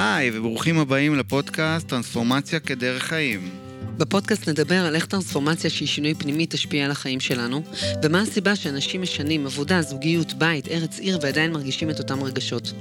היי, 0.00 0.30
וברוכים 0.38 0.78
הבאים 0.78 1.14
לפודקאסט 1.14 1.88
טרנספורמציה 1.88 2.60
כדרך 2.60 3.02
חיים. 3.02 3.50
בפודקאסט 3.96 4.48
נדבר 4.48 4.86
על 4.86 4.94
איך 4.94 5.06
טרנספורמציה 5.06 5.70
שהיא 5.70 5.88
שינוי 5.88 6.14
פנימי 6.14 6.46
תשפיע 6.48 6.84
על 6.84 6.90
החיים 6.90 7.20
שלנו, 7.20 7.62
ומה 8.02 8.20
הסיבה 8.20 8.56
שאנשים 8.56 9.02
משנים 9.02 9.46
עבודה, 9.46 9.82
זוגיות, 9.82 10.32
בית, 10.32 10.68
ארץ 10.68 10.98
עיר 10.98 11.18
ועדיין 11.22 11.52
מרגישים 11.52 11.90
את 11.90 11.98
אותם 11.98 12.22
רגשות. 12.22 12.72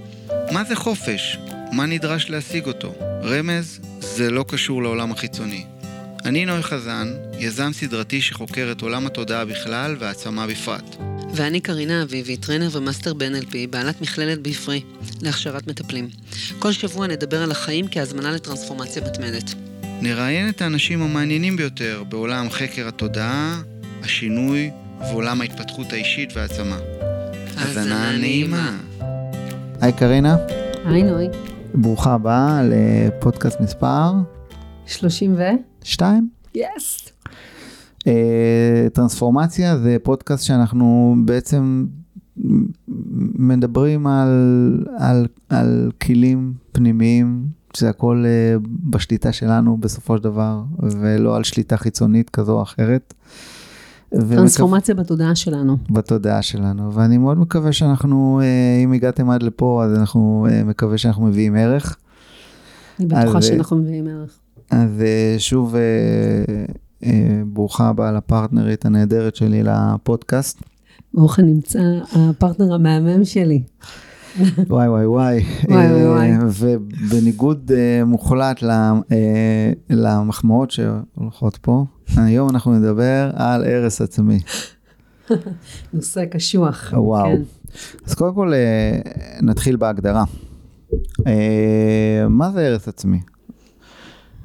מה 0.52 0.63
זה 0.63 0.75
חופש? 0.75 1.38
מה 1.71 1.85
נדרש 1.85 2.30
להשיג 2.30 2.66
אותו? 2.66 2.93
רמז, 3.23 3.79
זה 3.99 4.31
לא 4.31 4.45
קשור 4.47 4.84
לעולם 4.84 5.11
החיצוני. 5.11 5.65
אני 6.25 6.45
נוי 6.45 6.63
חזן, 6.63 7.13
יזם 7.39 7.73
סדרתי 7.73 8.21
שחוקר 8.21 8.70
את 8.71 8.81
עולם 8.81 9.05
התודעה 9.05 9.45
בכלל 9.45 9.95
והעצמה 9.99 10.47
בפרט. 10.47 11.16
ואני 11.34 11.59
קרינה 11.59 12.04
אביבי, 12.04 12.38
trainer 12.38 12.70
ו 12.71 12.77
master 12.77 13.13
ב-NLP, 13.13 13.54
בעלת 13.70 14.02
מכללת 14.02 14.41
בעפרי, 14.41 14.81
להכשרת 15.22 15.68
מטפלים. 15.68 16.09
כל 16.59 16.72
שבוע 16.72 17.08
נדבר 17.08 17.44
על 17.44 17.52
החיים 17.52 17.85
כהזמנה 17.91 18.31
לטרנספורמציה 18.31 19.02
מתמדת. 19.05 19.54
נראיין 20.02 20.49
את 20.49 20.62
האנשים 20.62 21.02
המעניינים 21.02 21.58
ביותר 21.58 22.04
בעולם 22.09 22.49
חקר 22.49 22.88
התודעה, 22.88 23.62
השינוי 24.04 24.71
ועולם 24.99 25.41
ההתפתחות 25.41 25.94
האישית 25.94 26.30
והעצמה. 26.35 26.77
האזנה 27.57 28.18
נעימה. 28.18 28.77
היי 29.82 29.94
קרינה. 29.94 30.35
היי 30.85 31.04
נוי. 31.04 31.26
ברוכה 31.73 32.13
הבאה 32.13 32.62
לפודקאסט 32.63 33.59
מספר 33.62 34.12
30 34.88 35.35
ו? 35.38 35.41
2. 35.84 36.30
יס. 36.55 36.66
אה, 37.07 37.12
טרנספורמציה 38.93 39.77
זה 39.77 39.97
פודקאסט 40.03 40.43
שאנחנו 40.43 41.15
בעצם 41.25 41.85
מדברים 43.35 44.07
על, 44.07 44.29
על, 44.98 45.27
על 45.49 45.91
כלים 46.01 46.54
פנימיים, 46.71 47.45
שזה 47.73 47.90
הכל 47.90 48.26
uh, 48.26 48.67
בשליטה 48.84 49.32
שלנו 49.32 49.77
בסופו 49.77 50.17
של 50.17 50.23
דבר, 50.23 50.62
ולא 50.79 51.35
על 51.35 51.43
שליטה 51.43 51.77
חיצונית 51.77 52.29
כזו 52.29 52.51
או 52.57 52.62
אחרת. 52.62 53.13
טרנספורמציה 54.10 54.95
ומקו... 54.95 55.04
בתודעה 55.04 55.35
שלנו. 55.35 55.77
בתודעה 55.89 56.41
שלנו, 56.41 56.93
ואני 56.93 57.17
מאוד 57.17 57.37
מקווה 57.37 57.73
שאנחנו, 57.73 58.41
uh, 58.41 58.84
אם 58.84 58.93
הגעתם 58.93 59.29
עד 59.29 59.43
לפה, 59.43 59.84
אז 59.85 59.99
אנחנו 59.99 60.48
מקווה 60.65 60.98
שאנחנו 60.98 61.26
מביאים 61.26 61.55
ערך. 61.55 61.98
אני 62.99 63.07
בטוחה 63.07 63.37
אז, 63.37 63.45
שאנחנו 63.45 63.77
מביאים 63.77 64.07
ערך. 64.07 64.39
אז 64.72 65.03
שוב, 65.38 65.75
ברוכה 67.47 67.88
הבאה 67.90 68.12
לפרטנרית 68.12 68.85
הנהדרת 68.85 69.35
שלי 69.35 69.63
לפודקאסט. 69.63 70.62
ברוך 71.13 71.39
הנמצא 71.39 71.79
הפרטנר 72.16 72.73
המהמם 72.73 73.25
שלי. 73.25 73.63
וואי 74.67 74.88
וואי 74.89 75.06
וואי. 75.06 75.44
וואי 75.69 76.06
וואי. 76.06 76.31
אה, 76.31 76.38
ובניגוד 76.59 77.72
uh, 77.72 78.06
מוחלט 78.06 78.63
למחמאות 79.89 80.72
שהולכות 80.72 81.57
פה, 81.62 81.85
היום 82.17 82.50
אנחנו 82.50 82.79
נדבר 82.79 83.31
על 83.34 83.63
הרס 83.66 84.01
עצמי. 84.01 84.39
נושא 85.94 86.25
קשוח. 86.25 86.94
וואו. 86.97 87.25
כן. 87.25 87.41
אז 88.06 88.13
קודם 88.13 88.35
כל 88.35 88.53
uh, 88.53 89.44
נתחיל 89.45 89.75
בהגדרה. 89.75 90.23
Uh, 90.94 91.23
מה 92.29 92.51
זה 92.51 92.67
הרס 92.67 92.88
עצמי? 92.88 93.19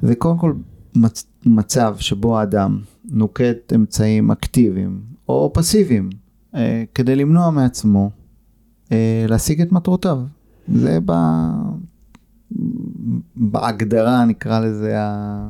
זה 0.02 0.14
קודם 0.14 0.38
כל 0.38 0.52
מצ- 0.96 1.26
מצב 1.46 1.96
שבו 1.98 2.38
האדם 2.38 2.80
נוקט 3.04 3.72
אמצעים 3.74 4.30
אקטיביים 4.30 5.00
או 5.28 5.50
פסיביים 5.54 6.10
uh, 6.54 6.56
כדי 6.94 7.16
למנוע 7.16 7.50
מעצמו 7.50 8.10
אה, 8.92 9.26
להשיג 9.28 9.60
את 9.60 9.72
מטרותיו. 9.72 10.18
זה 10.74 10.98
ב... 11.04 11.12
בהגדרה 13.36 14.24
נקרא 14.24 14.60
לזה 14.60 15.00
ה... 15.00 15.48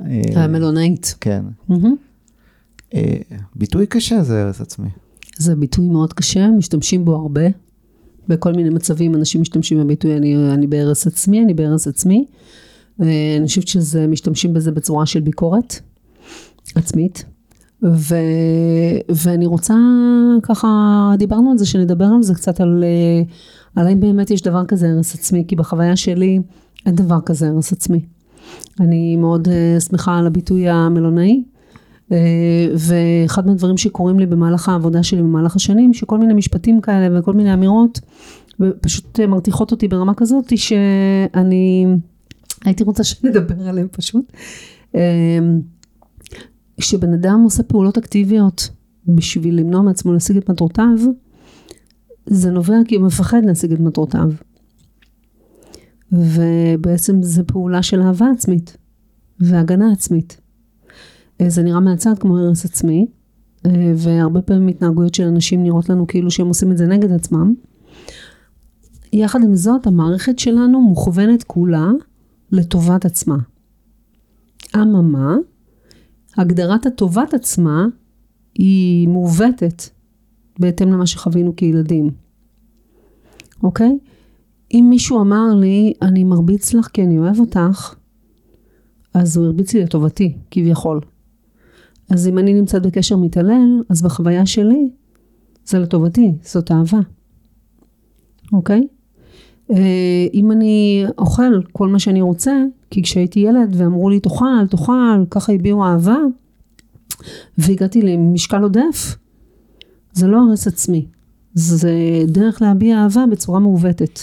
אה, 0.00 0.44
המלונאית. 0.44 1.14
כן. 1.20 1.44
Mm-hmm. 1.70 2.94
ביטוי 3.56 3.86
קשה 3.86 4.22
זה 4.22 4.42
הרס 4.42 4.60
עצמי. 4.60 4.88
זה 5.38 5.56
ביטוי 5.56 5.88
מאוד 5.88 6.12
קשה, 6.12 6.48
משתמשים 6.48 7.04
בו 7.04 7.14
הרבה. 7.14 7.42
בכל 8.28 8.52
מיני 8.52 8.70
מצבים 8.70 9.14
אנשים 9.14 9.40
משתמשים 9.40 9.80
בביטוי 9.80 10.16
אני, 10.16 10.52
אני 10.54 10.66
בהרס 10.66 11.06
עצמי, 11.06 11.42
אני 11.42 11.54
בהרס 11.54 11.88
עצמי. 11.88 12.26
אני 13.02 13.46
חושבת 13.46 13.68
שזה, 13.68 14.06
משתמשים 14.06 14.54
בזה 14.54 14.72
בצורה 14.72 15.06
של 15.06 15.20
ביקורת 15.20 15.80
עצמית. 16.74 17.24
ו, 17.82 18.16
ואני 19.08 19.46
רוצה 19.46 19.74
ככה, 20.42 20.68
דיברנו 21.18 21.50
על 21.50 21.58
זה, 21.58 21.66
שנדבר 21.66 22.04
על 22.04 22.22
זה 22.22 22.34
קצת, 22.34 22.60
על, 22.60 22.84
אה, 22.84 23.22
על 23.76 23.86
האם 23.86 24.00
באמת 24.00 24.30
יש 24.30 24.42
דבר 24.42 24.64
כזה 24.64 24.90
הרס 24.90 25.14
עצמי, 25.14 25.44
כי 25.48 25.56
בחוויה 25.56 25.96
שלי 25.96 26.40
אין 26.86 26.94
דבר 26.94 27.20
כזה 27.20 27.48
הרס 27.48 27.72
עצמי. 27.72 28.00
אני 28.80 29.16
מאוד 29.16 29.48
uh, 29.48 29.80
שמחה 29.80 30.18
על 30.18 30.26
הביטוי 30.26 30.68
המלונאי, 30.68 31.42
ואחד 32.74 33.46
מהדברים 33.46 33.76
שקורים 33.76 34.18
לי 34.18 34.26
במהלך 34.26 34.68
העבודה 34.68 35.02
שלי 35.02 35.22
במהלך 35.22 35.56
השנים, 35.56 35.94
שכל 35.94 36.18
מיני 36.18 36.34
משפטים 36.34 36.80
כאלה 36.80 37.18
וכל 37.18 37.32
מיני 37.32 37.54
אמירות, 37.54 38.00
פשוט 38.80 39.20
מרתיחות 39.20 39.70
אותי 39.70 39.88
ברמה 39.88 40.14
כזאת, 40.14 40.58
שאני 40.58 41.86
הייתי 42.64 42.84
רוצה 42.84 43.04
שנדבר 43.04 43.68
עליהם 43.68 43.88
פשוט. 43.90 44.32
Uh, 44.92 44.96
כשבן 46.80 47.12
אדם 47.12 47.40
עושה 47.44 47.62
פעולות 47.62 47.98
אקטיביות 47.98 48.70
בשביל 49.06 49.58
למנוע 49.58 49.82
מעצמו 49.82 50.12
להשיג 50.12 50.36
את 50.36 50.50
מטרותיו, 50.50 50.96
זה 52.26 52.50
נובע 52.50 52.76
כי 52.88 52.96
הוא 52.96 53.06
מפחד 53.06 53.42
להשיג 53.44 53.72
את 53.72 53.80
מטרותיו. 53.80 54.30
ובעצם 56.12 57.22
זה 57.22 57.44
פעולה 57.44 57.82
של 57.82 58.02
אהבה 58.02 58.26
עצמית 58.36 58.76
והגנה 59.40 59.92
עצמית. 59.92 60.40
אה, 61.40 61.50
זה 61.50 61.62
נראה 61.62 61.80
מהצד 61.80 62.18
כמו 62.20 62.38
הרס 62.38 62.64
עצמי, 62.64 63.06
אה, 63.66 63.92
והרבה 63.96 64.42
פעמים 64.42 64.68
התנהגויות 64.68 65.14
של 65.14 65.24
אנשים 65.24 65.62
נראות 65.62 65.88
לנו 65.88 66.06
כאילו 66.06 66.30
שהם 66.30 66.46
עושים 66.46 66.72
את 66.72 66.78
זה 66.78 66.86
נגד 66.86 67.12
עצמם. 67.12 67.54
יחד 69.12 69.44
עם 69.44 69.54
זאת, 69.54 69.86
המערכת 69.86 70.38
שלנו 70.38 70.80
מוכוונת 70.80 71.42
כולה 71.42 71.90
לטובת 72.52 73.04
עצמה. 73.04 73.36
אממה, 74.76 75.36
הגדרת 76.36 76.86
הטובת 76.86 77.34
עצמה 77.34 77.86
היא 78.54 79.08
מעוותת 79.08 79.82
בהתאם 80.58 80.92
למה 80.92 81.06
שחווינו 81.06 81.56
כילדים, 81.56 82.10
אוקיי? 83.62 83.98
אם 84.74 84.86
מישהו 84.90 85.20
אמר 85.20 85.54
לי, 85.54 85.92
אני 86.02 86.24
מרביץ 86.24 86.74
לך 86.74 86.86
כי 86.86 87.02
אני 87.02 87.18
אוהב 87.18 87.40
אותך, 87.40 87.94
אז 89.14 89.36
הוא 89.36 89.46
הרביץ 89.46 89.74
לי 89.74 89.82
לטובתי, 89.82 90.36
כביכול. 90.50 91.00
אז 92.10 92.28
אם 92.28 92.38
אני 92.38 92.54
נמצאת 92.54 92.82
בקשר 92.82 93.16
מתעלל, 93.16 93.82
אז 93.88 94.02
בחוויה 94.02 94.46
שלי 94.46 94.90
זה 95.64 95.78
לטובתי, 95.78 96.32
זאת 96.42 96.70
אהבה, 96.70 97.00
אוקיי? 98.52 98.86
אה, 99.70 99.76
אם 100.34 100.52
אני 100.52 101.04
אוכל 101.18 101.62
כל 101.72 101.88
מה 101.88 101.98
שאני 101.98 102.20
רוצה, 102.20 102.52
כי 102.90 103.02
כשהייתי 103.02 103.40
ילד 103.40 103.74
ואמרו 103.78 104.10
לי 104.10 104.20
תאכל, 104.20 104.66
תאכל, 104.70 105.24
ככה 105.30 105.52
הביעו 105.52 105.84
אהבה, 105.84 106.16
והגעתי 107.58 108.02
למשקל 108.02 108.62
עודף, 108.62 109.16
זה 110.12 110.26
לא 110.26 110.38
הרס 110.38 110.66
עצמי, 110.66 111.06
זה 111.54 111.92
דרך 112.26 112.62
להביע 112.62 112.98
אהבה 112.98 113.24
בצורה 113.30 113.60
מעוותת. 113.60 114.20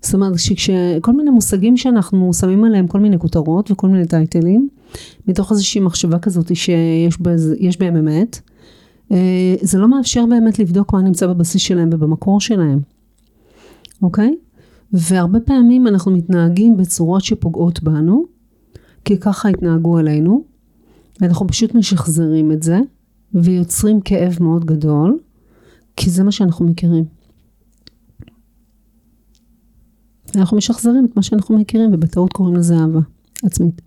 זאת 0.00 0.14
אומרת 0.14 0.38
שכל 0.38 1.12
מיני 1.12 1.30
מושגים 1.30 1.76
שאנחנו 1.76 2.34
שמים 2.34 2.64
עליהם 2.64 2.86
כל 2.86 3.00
מיני 3.00 3.18
כותרות 3.18 3.70
וכל 3.70 3.88
מיני 3.88 4.06
טייטלים, 4.06 4.68
מתוך 5.28 5.52
איזושהי 5.52 5.80
מחשבה 5.80 6.18
כזאת 6.18 6.56
שיש 6.56 7.78
בהם 7.78 7.96
אמת, 7.96 8.40
אה, 9.12 9.54
זה 9.60 9.78
לא 9.78 9.88
מאפשר 9.88 10.26
באמת 10.26 10.58
לבדוק 10.58 10.92
מה 10.92 11.02
נמצא 11.02 11.26
בבסיס 11.26 11.62
שלהם 11.62 11.88
ובמקור 11.92 12.40
שלהם. 12.40 12.80
אוקיי? 14.02 14.36
והרבה 14.92 15.40
פעמים 15.40 15.86
אנחנו 15.86 16.12
מתנהגים 16.12 16.76
בצורות 16.76 17.24
שפוגעות 17.24 17.82
בנו, 17.82 18.24
כי 19.04 19.18
ככה 19.18 19.48
התנהגו 19.48 19.98
עלינו, 19.98 20.44
ואנחנו 21.20 21.46
פשוט 21.46 21.74
משחזרים 21.74 22.52
את 22.52 22.62
זה, 22.62 22.78
ויוצרים 23.34 24.00
כאב 24.00 24.36
מאוד 24.40 24.64
גדול, 24.64 25.18
כי 25.96 26.10
זה 26.10 26.24
מה 26.24 26.32
שאנחנו 26.32 26.66
מכירים. 26.66 27.04
אנחנו 30.36 30.56
משחזרים 30.56 31.04
את 31.04 31.16
מה 31.16 31.22
שאנחנו 31.22 31.58
מכירים, 31.58 31.90
ובטעות 31.94 32.32
קוראים 32.32 32.56
לזה 32.56 32.74
אהבה 32.76 33.00
עצמית. 33.42 33.82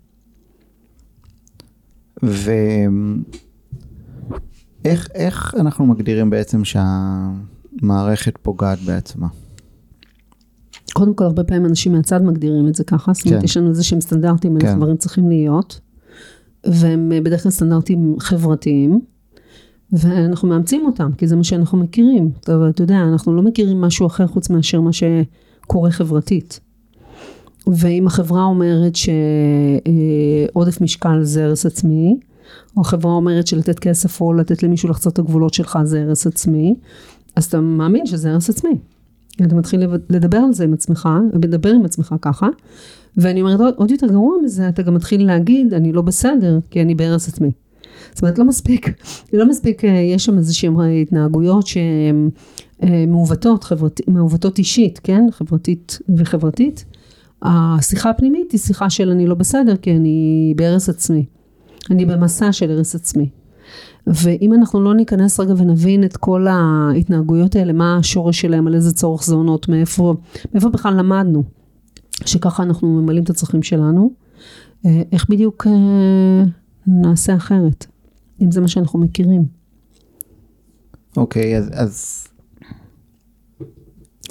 ואיך 4.84 5.56
אנחנו 5.60 5.86
מגדירים 5.86 6.30
בעצם 6.30 6.62
שהמערכת 6.66 8.38
פוגעת 8.42 8.80
בעצמה? 8.80 9.28
קודם 10.94 11.14
כל, 11.14 11.24
הרבה 11.24 11.44
פעמים 11.44 11.66
אנשים 11.66 11.92
מהצד 11.92 12.24
מגדירים 12.24 12.68
את 12.68 12.76
זה 12.76 12.84
ככה, 12.84 13.14
זאת 13.14 13.26
אומרת, 13.26 13.40
כן. 13.40 13.46
יש 13.46 13.58
לנו 13.58 13.70
איזה 13.70 13.84
שהם 13.84 14.02
סטנדרטים, 14.02 14.60
כן. 14.60 14.76
דברים 14.78 14.98
צריכים 14.98 15.30
להיות, 15.30 15.80
והם 16.66 17.12
אה, 17.12 17.22
בדרך 17.22 17.44
כלל 17.44 17.52
סטנדרטים 17.52 18.16
חברתיים, 18.20 19.02
ואנחנו 19.92 20.48
מאמצים 20.48 20.86
אותם, 20.86 21.12
כי 21.18 21.28
זה 21.28 21.36
מה 21.36 21.44
שאנחנו 21.44 21.78
מכירים. 21.78 22.32
אבל 22.48 22.70
אתה 22.70 22.84
יודע, 22.84 23.02
אנחנו 23.02 23.36
לא 23.36 23.42
מכירים 23.42 23.82
משהו 23.82 24.08
אחר 24.08 24.28
חוץ 24.28 24.50
מאשר 24.50 24.82
מה 24.82 24.90
שקורה 24.94 25.92
חברתית. 25.92 26.60
ואם 27.68 28.08
החברה 28.08 28.44
אומרת 28.44 28.94
שעודף 28.96 30.82
משקל 30.82 31.24
זה 31.24 31.46
הרס 31.46 31.66
עצמי, 31.66 32.18
או 32.78 32.82
החברה 32.82 33.12
אומרת 33.12 33.48
שלתת 33.48 33.80
כסף 33.80 34.22
או 34.22 34.34
לתת 34.34 34.64
למישהו 34.64 34.90
לחצות 34.90 35.14
את 35.14 35.20
הגבולות 35.20 35.54
שלך 35.54 35.80
זה 35.84 36.02
הרס 36.02 36.28
עצמי, 36.28 36.76
אז 37.36 37.46
אתה 37.46 37.62
מאמין 37.62 38.06
שזה 38.06 38.32
הרס 38.32 38.50
עצמי. 38.50 38.78
אתה 39.36 39.56
מתחיל 39.56 39.84
לדבר 40.10 40.38
על 40.38 40.54
זה 40.54 40.64
עם 40.64 40.74
עצמך, 40.74 41.10
ולדבר 41.34 41.70
עם 41.70 41.86
עצמך 41.86 42.16
ככה, 42.22 42.48
ואני 43.18 43.42
אומרת 43.42 43.60
עוד, 43.60 43.74
עוד 43.78 43.92
יותר 43.92 44.08
גרוע 44.08 44.36
מזה, 44.44 44.70
אתה 44.70 44.82
גם 44.82 44.94
מתחיל 44.94 45.26
להגיד, 45.26 45.74
אני 45.74 45.92
לא 45.92 46.02
בסדר, 46.02 46.60
כי 46.70 46.82
אני 46.82 46.96
בהרס 46.96 47.28
עצמי. 47.28 47.52
זאת 48.12 48.22
אומרת, 48.22 48.40
לא 48.40 48.46
מספיק, 48.46 48.90
לא 49.34 49.50
מספיק, 49.50 49.86
אה, 49.86 49.90
יש 49.90 50.26
שם 50.26 50.38
איזה 50.38 50.54
שהן 50.54 50.76
התנהגויות 51.02 51.68
שהן 51.68 52.30
אה, 52.84 53.06
מעוותות, 53.08 53.66
מעוותות 54.08 54.58
אישית, 54.58 55.00
כן? 55.04 55.24
חברתית 55.32 56.00
וחברתית. 56.18 56.86
השיחה 57.42 58.10
הפנימית 58.10 58.52
היא 58.52 58.60
שיחה 58.60 58.90
של 58.90 59.10
אני 59.10 59.28
לא 59.28 59.36
בסדר, 59.36 59.76
כי 59.76 59.92
אני 59.96 60.54
בהרס 60.56 60.90
עצמי. 60.90 61.26
אני 61.92 62.06
במסע 62.06 62.52
של 62.52 62.72
הרס 62.72 62.96
עצמי. 62.96 63.30
ואם 64.08 64.54
אנחנו 64.54 64.82
לא 64.82 64.96
ניכנס 64.96 65.40
רגע 65.40 65.54
ונבין 65.58 66.04
את 66.04 66.18
כל 66.18 66.48
ההתנהגויות 66.48 67.56
האלה, 67.56 67.74
מה 67.74 67.98
השורש 67.98 68.42
שלהם, 68.42 68.68
על 68.68 68.76
איזה 68.76 68.94
צורך 68.94 69.24
זה 69.24 69.36
עונות, 69.36 69.70
מאיפה, 69.70 70.16
מאיפה 70.54 70.70
בכלל 70.70 70.94
למדנו, 70.94 71.44
שככה 72.26 72.64
אנחנו 72.64 72.88
ממלאים 72.88 73.24
את 73.24 73.30
הצרכים 73.30 73.64
שלנו, 73.64 74.12
אה, 74.86 75.02
איך 75.12 75.30
בדיוק 75.30 75.68
אה, 75.68 76.44
נעשה 76.88 77.36
אחרת, 77.36 77.86
אם 78.42 78.52
זה 78.52 78.62
מה 78.62 78.68
שאנחנו 78.68 79.00
מכירים. 79.00 79.46
אוקיי, 81.18 81.56
okay, 81.56 81.58
אז, 81.58 81.70
אז... 81.74 82.28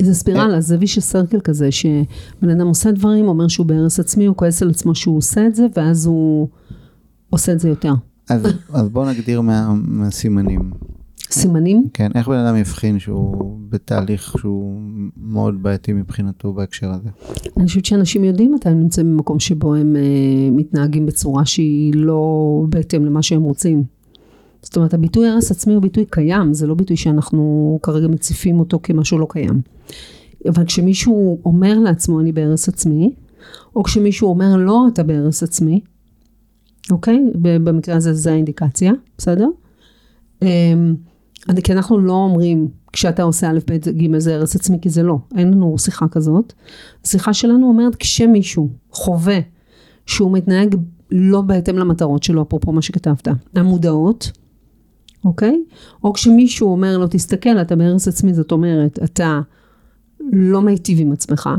זה 0.02 0.14
ספירלה, 0.14 0.60
זה 0.60 0.76
ויש 0.80 0.98
סרקל 0.98 1.40
כזה, 1.40 1.72
שבן 1.72 2.50
אדם 2.50 2.66
עושה 2.66 2.92
דברים, 2.92 3.28
אומר 3.28 3.48
שהוא 3.48 3.66
בהרס 3.66 4.00
עצמי, 4.00 4.26
הוא 4.26 4.36
כועס 4.36 4.62
על 4.62 4.70
עצמו 4.70 4.94
שהוא 4.94 5.16
עושה 5.16 5.46
את 5.46 5.54
זה, 5.54 5.66
ואז 5.76 6.06
הוא 6.06 6.48
עושה 7.30 7.52
את 7.52 7.60
זה 7.60 7.68
יותר. 7.68 7.92
אז, 8.30 8.46
אז 8.72 8.88
בוא 8.88 9.10
נגדיר 9.10 9.40
מה, 9.40 9.74
מהסימנים. 9.74 10.70
סימנים? 11.30 11.88
כן, 11.94 12.10
איך 12.14 12.28
בן 12.28 12.38
אדם 12.38 12.56
יבחין 12.56 12.98
שהוא 12.98 13.58
בתהליך 13.68 14.34
שהוא 14.38 14.80
מאוד 15.16 15.62
בעייתי 15.62 15.92
מבחינתו 15.92 16.52
בהקשר 16.52 16.90
הזה? 16.90 17.08
אני 17.56 17.66
חושבת 17.66 17.84
שאנשים 17.84 18.24
יודעים 18.24 18.54
מתי 18.54 18.68
הם 18.68 18.80
נמצאים 18.80 19.16
במקום 19.16 19.40
שבו 19.40 19.74
הם 19.74 19.96
uh, 19.96 20.56
מתנהגים 20.56 21.06
בצורה 21.06 21.46
שהיא 21.46 21.94
לא 21.94 22.64
בהתאם 22.68 23.04
למה 23.04 23.22
שהם 23.22 23.42
רוצים. 23.42 23.82
זאת 24.62 24.76
אומרת, 24.76 24.94
הביטוי 24.94 25.28
הרס 25.28 25.50
עצמי 25.50 25.74
הוא 25.74 25.82
ביטוי 25.82 26.04
קיים, 26.10 26.54
זה 26.54 26.66
לא 26.66 26.74
ביטוי 26.74 26.96
שאנחנו 26.96 27.78
כרגע 27.82 28.08
מציפים 28.08 28.60
אותו 28.60 28.80
כמשהו 28.82 29.18
לא 29.18 29.26
קיים. 29.30 29.60
אבל 30.48 30.64
כשמישהו 30.64 31.40
אומר 31.44 31.78
לעצמו 31.78 32.20
אני 32.20 32.32
בהרס 32.32 32.68
עצמי, 32.68 33.14
או 33.76 33.82
כשמישהו 33.82 34.28
אומר 34.28 34.56
לא 34.56 34.86
אתה 34.92 35.02
בהרס 35.02 35.42
עצמי, 35.42 35.80
אוקיי? 36.90 37.18
במקרה 37.34 37.96
הזה 37.96 38.14
זה 38.14 38.32
האינדיקציה, 38.32 38.92
בסדר? 39.18 39.48
אמ, 40.42 40.94
כי 41.64 41.72
אנחנו 41.72 41.98
לא 41.98 42.12
אומרים 42.12 42.68
כשאתה 42.92 43.22
עושה 43.22 43.50
א', 43.50 43.58
ב', 43.70 43.76
ג' 43.76 44.18
זה 44.18 44.34
הרס 44.34 44.56
עצמי, 44.56 44.78
כי 44.82 44.90
זה 44.90 45.02
לא, 45.02 45.18
אין 45.36 45.50
לנו 45.50 45.78
שיחה 45.78 46.08
כזאת. 46.08 46.52
השיחה 47.04 47.34
שלנו 47.34 47.68
אומרת 47.68 47.94
כשמישהו 47.94 48.68
חווה 48.90 49.38
שהוא 50.06 50.32
מתנהג 50.32 50.76
לא 51.10 51.40
בהתאם 51.40 51.78
למטרות 51.78 52.22
שלו, 52.22 52.42
אפרופו 52.42 52.72
מה 52.72 52.82
שכתבת, 52.82 53.28
המודעות, 53.54 54.30
אוקיי? 55.24 55.62
או 56.04 56.12
כשמישהו 56.12 56.72
אומר 56.72 56.98
לו, 56.98 57.06
תסתכל, 57.10 57.60
אתה 57.60 57.76
בהרס 57.76 58.08
עצמי, 58.08 58.34
זאת 58.34 58.52
אומרת, 58.52 58.98
אתה 59.04 59.40
לא 60.32 60.62
מיטיב 60.62 61.00
עם 61.00 61.12
עצמך, 61.12 61.50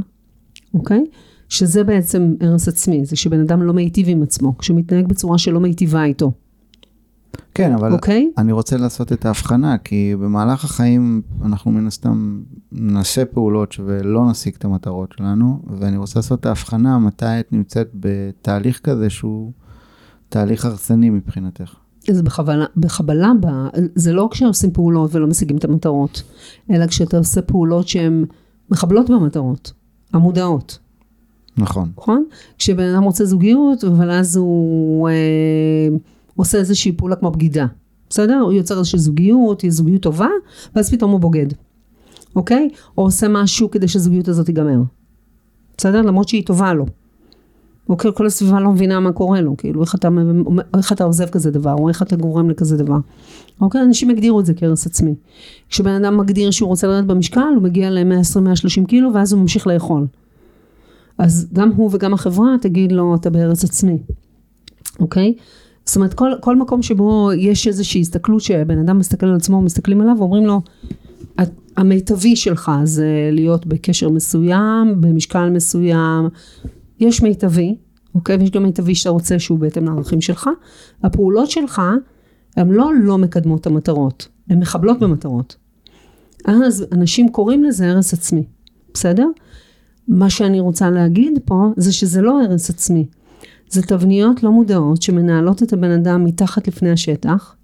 אוקיי? 0.74 1.06
שזה 1.51 1.83
בעצם 1.83 2.36
הרס 2.42 2.68
עצמי, 2.68 3.06
זה 3.06 3.15
שבן 3.15 3.39
אדם 3.39 3.63
לא 3.63 3.74
מיטיב 3.74 4.07
עם 4.09 4.24
עצמו, 4.24 4.57
כשהוא 4.57 4.77
מתנהג 4.77 5.07
בצורה 5.07 5.38
שלא 5.38 5.59
מיטיבה 5.59 6.03
איתו. 6.03 6.31
כן, 7.53 7.74
אבל 7.74 7.92
okay? 7.92 7.94
אוקיי? 7.94 8.31
אני 8.38 8.51
רוצה 8.51 8.77
לעשות 8.77 9.13
את 9.13 9.25
ההבחנה, 9.25 9.77
כי 9.77 10.15
במהלך 10.15 10.63
החיים 10.63 11.21
אנחנו 11.45 11.71
מן 11.71 11.88
הסתם 11.88 12.42
נעשה 12.71 13.25
פעולות 13.25 13.75
ולא 13.86 14.30
נשיג 14.30 14.56
את 14.57 14.65
המטרות 14.65 15.13
שלנו, 15.18 15.62
ואני 15.80 15.98
רוצה 15.98 16.19
לעשות 16.19 16.39
את 16.39 16.45
ההבחנה 16.45 17.00
מתי 17.00 17.39
את 17.39 17.54
נמצאת 17.54 17.89
בתהליך 17.95 18.80
כזה 18.80 19.09
שהוא 19.09 19.51
תהליך 20.30 20.65
הרסני 20.65 21.09
מבחינתך. 21.09 21.75
זה 22.07 22.24
בחבלה, 22.24 22.65
בחבלה 22.77 23.31
ב, 23.39 23.47
זה 23.95 24.13
לא 24.13 24.27
כשעושים 24.31 24.71
פעולות 24.71 25.15
ולא 25.15 25.27
משיגים 25.27 25.57
את 25.57 25.65
המטרות, 25.65 26.24
אלא 26.71 26.88
כשאתה 26.88 27.18
עושה 27.18 27.42
פעולות 27.42 27.88
שהן 27.88 28.25
מחבלות 28.69 29.09
במטרות, 29.09 29.71
המודעות. 30.13 30.80
נכון. 31.62 31.92
נכון? 31.98 32.24
כשבן 32.58 32.94
אדם 32.94 33.04
רוצה 33.04 33.25
זוגיות, 33.25 33.84
אבל 33.84 34.12
אז 34.12 34.38
הוא 34.38 35.10
אה, 35.10 35.88
עושה 36.36 36.58
איזושהי 36.58 36.92
פעולה 36.92 37.16
כמו 37.16 37.31
בגידה. 37.31 37.66
בסדר? 38.10 38.40
הוא 38.40 38.54
יוצר 38.54 38.78
איזושהי 38.78 39.00
זוגיות, 39.00 39.62
היא 39.62 39.72
זוגיות 39.72 40.02
טובה, 40.02 40.28
ואז 40.75 40.92
פתאום 40.92 41.12
הוא 41.12 41.19
בוגד. 41.19 41.48
אוקיי? 42.36 42.69
או 42.98 43.04
עושה 43.04 43.28
משהו 43.28 43.72
כדי 43.72 43.88
שהזוגיות 43.88 44.28
הזאת 44.28 44.46
תיגמר. 44.46 44.81
בסדר? 45.78 46.02
למרות 46.02 46.28
שהיא 46.28 46.46
טובה 46.46 46.74
לו. 46.74 46.86
אוקיי? 47.90 48.12
כל 48.16 48.25
הסביבה 48.25 48.60
לא 48.60 48.72
מבינה 48.72 49.00
מה 49.00 49.12
קורה 49.12 49.42
לו, 49.42 49.57
כאילו, 49.57 49.81
איך 49.81 49.96
אתה, 49.96 50.10
איך 50.78 50.92
אתה 50.92 51.04
עוזב 51.04 51.30
כזה 51.30 51.52
דבר, 51.52 51.74
או 51.74 51.90
איך 51.90 52.02
אתה 52.02 52.16
גורם 52.16 52.50
לכזה 52.50 52.78
דבר. 52.78 52.98
אוקיי? 53.62 53.81
אנשים 53.81 54.10
הגדירו 54.10 54.40
את 54.40 54.46
זה 54.46 54.54
כהרס 54.54 54.88
עצמי. 54.88 55.16
כשבן 55.69 55.92
אדם 55.92 56.18
מגדיר 56.18 56.52
שהוא 56.52 56.68
רוצה 56.68 56.88
לרדת 56.88 57.07
במשקל, 57.07 57.42
הוא 57.56 57.64
מגיע 57.64 57.90
ל-120-130 57.90 58.86
קילו, 58.88 59.14
ואז 59.14 59.34
הוא 59.34 59.42
ממשיך 59.42 59.68
לאכול. 59.68 60.07
אז 61.21 61.47
גם 61.53 61.71
הוא 61.75 61.89
וגם 61.94 62.13
החברה 62.13 62.56
תגיד 62.62 62.91
לו 62.91 63.15
אתה 63.15 63.29
בארץ 63.29 63.63
עצמי, 63.63 63.97
אוקיי? 65.00 65.33
זאת 65.85 65.95
אומרת 65.95 66.13
כל, 66.13 66.31
כל 66.39 66.56
מקום 66.56 66.81
שבו 66.81 67.29
יש 67.38 67.68
איזושהי 67.68 68.01
הסתכלות 68.01 68.41
שבן 68.41 68.77
אדם 68.79 69.00
מסתכל 69.00 69.25
על 69.25 69.35
עצמו 69.35 69.62
מסתכלים 69.62 70.01
עליו 70.01 70.15
ואומרים 70.18 70.45
לו 70.45 70.62
המיטבי 71.77 72.35
שלך 72.35 72.71
זה 72.83 73.29
להיות 73.31 73.65
בקשר 73.65 74.09
מסוים, 74.09 75.01
במשקל 75.01 75.50
מסוים, 75.50 76.29
יש 77.00 77.21
מיטבי, 77.21 77.75
אוקיי? 78.15 78.38
ויש 78.38 78.51
גם 78.51 78.63
מיטבי 78.63 78.95
שאתה 78.95 79.09
רוצה 79.09 79.39
שהוא 79.39 79.59
בהתאם 79.59 79.85
לערכים 79.85 80.21
שלך, 80.21 80.50
הפעולות 81.03 81.51
שלך 81.51 81.81
הן 82.57 82.69
לא 82.69 82.91
לא 83.03 83.18
מקדמות 83.18 83.62
את 83.62 83.68
המטרות, 83.68 84.27
הן 84.50 84.59
מחבלות 84.59 84.99
במטרות. 84.99 85.56
אז 86.45 86.85
אנשים 86.92 87.30
קוראים 87.30 87.63
לזה 87.63 87.92
הרס 87.92 88.13
עצמי, 88.13 88.44
בסדר? 88.94 89.28
מה 90.08 90.30
שאני 90.30 90.60
רוצה 90.60 90.90
להגיד 90.90 91.40
פה 91.46 91.72
זה 91.78 91.94
שזה 91.94 92.22
לא 92.22 92.42
הרס 92.42 92.70
עצמי. 92.70 93.06
זה 93.70 93.81
תבניות 93.81 94.44
לא 94.44 94.52
מודעות 94.52 95.02
שמנהלות 95.02 95.64
את 95.64 95.74
הבן 95.74 95.92
אדם 95.92 96.26
מתחת 96.26 96.68
לפני 96.68 96.92
השטח, 96.92 97.56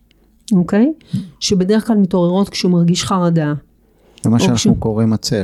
אוקיי? 0.51 0.94
שבדרך 1.39 1.88
כלל 1.88 1.98
מתעוררות 1.98 2.50
כשהוא 2.50 2.72
מרגיש 2.72 3.03
חרדה. 3.03 3.53
זה 4.24 4.29
מה 4.29 4.39
שאנחנו 4.39 4.75
כש... 4.75 4.79
קוראים 4.79 5.13
הצל. 5.13 5.44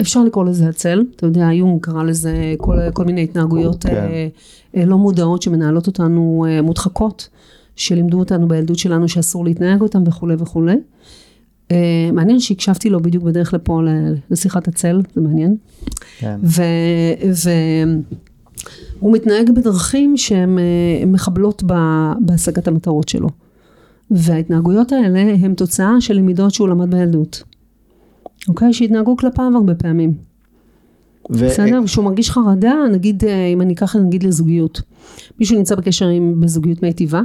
אפשר 0.00 0.24
לקרוא 0.24 0.44
לזה 0.44 0.68
הצל, 0.68 1.04
אתה 1.16 1.26
יודע, 1.26 1.52
יונג 1.52 1.80
קרא 1.80 2.02
לזה 2.02 2.54
כל, 2.58 2.76
כל 2.92 3.04
מיני 3.04 3.22
התנהגויות 3.22 3.84
okay. 3.84 3.88
אוקיי. 3.88 3.96
אה, 3.96 4.28
אה, 4.76 4.84
לא 4.84 4.98
מודעות 4.98 5.42
שמנהלות 5.42 5.86
אותנו 5.86 6.46
אה, 6.48 6.62
מודחקות, 6.62 7.28
שלימדו 7.76 8.18
אותנו 8.18 8.48
בילדות 8.48 8.78
שלנו 8.78 9.08
שאסור 9.08 9.44
להתנהג 9.44 9.80
אותם 9.80 10.02
וכולי 10.06 10.34
וכולי. 10.38 10.76
אה, 11.72 12.12
מעניין 12.12 12.40
שהקשבתי 12.40 12.90
לו 12.90 13.02
בדיוק 13.02 13.24
בדרך 13.24 13.54
לפה 13.54 13.80
לשיחת 14.30 14.68
הצל, 14.68 15.00
זה 15.14 15.20
מעניין. 15.20 15.56
כן. 16.18 16.40
והוא 18.98 19.12
מתנהג 19.12 19.50
בדרכים 19.50 20.16
שהן 20.16 20.58
אה, 20.58 21.06
מחבלות 21.06 21.62
בהשגת 22.20 22.68
המטרות 22.68 23.08
שלו. 23.08 23.28
וההתנהגויות 24.10 24.92
האלה 24.92 25.20
הן 25.20 25.54
תוצאה 25.54 26.00
של 26.00 26.14
למידות 26.14 26.54
שהוא 26.54 26.68
למד 26.68 26.90
בילדות. 26.90 27.42
אוקיי? 28.48 28.72
שהתנהגו 28.72 29.16
כלפיו 29.16 29.52
הרבה 29.54 29.74
פעמים. 29.74 30.14
ו... 31.30 31.46
בסדר? 31.46 31.80
כשהוא 31.84 32.04
מרגיש 32.04 32.30
חרדה, 32.30 32.74
נגיד, 32.92 33.24
אה, 33.24 33.46
אם 33.46 33.60
אני 33.60 33.74
אקח 33.74 33.96
נגיד 33.96 34.22
לזוגיות. 34.22 34.82
מישהו 35.40 35.58
נמצא 35.58 35.74
בקשר 35.74 36.08
עם, 36.08 36.40
בזוגיות 36.40 36.82
מיטיבה, 36.82 37.22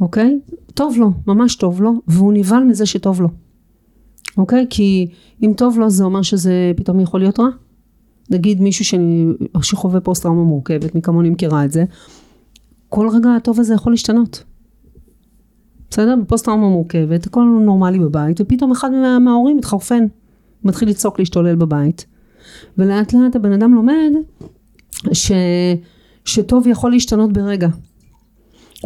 אוקיי? 0.00 0.40
טוב 0.74 0.96
לו, 0.98 1.12
ממש 1.26 1.56
טוב 1.56 1.82
לו, 1.82 1.92
והוא 2.06 2.32
נבהל 2.32 2.64
מזה 2.64 2.86
שטוב 2.86 3.20
לו. 3.20 3.28
אוקיי? 4.36 4.66
כי 4.70 5.06
אם 5.42 5.52
טוב 5.56 5.78
לו 5.78 5.90
זה 5.90 6.04
אומר 6.04 6.22
שזה 6.22 6.72
פתאום 6.76 7.00
יכול 7.00 7.20
להיות 7.20 7.40
רע. 7.40 7.48
נגיד 8.30 8.60
מישהו 8.60 8.84
שאני, 8.84 9.26
שחווה 9.62 10.00
פוסט 10.00 10.22
טראומה 10.22 10.44
מורכבת, 10.44 10.94
מי 10.94 11.02
כמוני 11.02 11.30
מכירה 11.30 11.64
את 11.64 11.72
זה, 11.72 11.84
כל 12.88 13.08
רגע 13.08 13.34
הטוב 13.34 13.60
הזה 13.60 13.74
יכול 13.74 13.92
להשתנות. 13.92 14.44
בסדר? 15.90 16.14
בפוסט 16.22 16.44
טראומה 16.44 16.68
מורכבת, 16.68 17.26
הכל 17.26 17.44
נורמלי 17.64 17.98
בבית, 17.98 18.40
ופתאום 18.40 18.70
אחד 18.70 18.90
מה, 18.90 19.18
מההורים 19.18 19.56
מתחרפן, 19.56 20.06
מתחיל 20.64 20.88
לצעוק 20.88 21.18
להשתולל 21.18 21.56
בבית. 21.56 22.06
ולאט 22.78 23.12
לאט 23.12 23.36
הבן 23.36 23.52
אדם 23.52 23.74
לומד 23.74 24.10
ש, 25.12 25.32
שטוב 26.24 26.66
יכול 26.66 26.90
להשתנות 26.90 27.32
ברגע. 27.32 27.68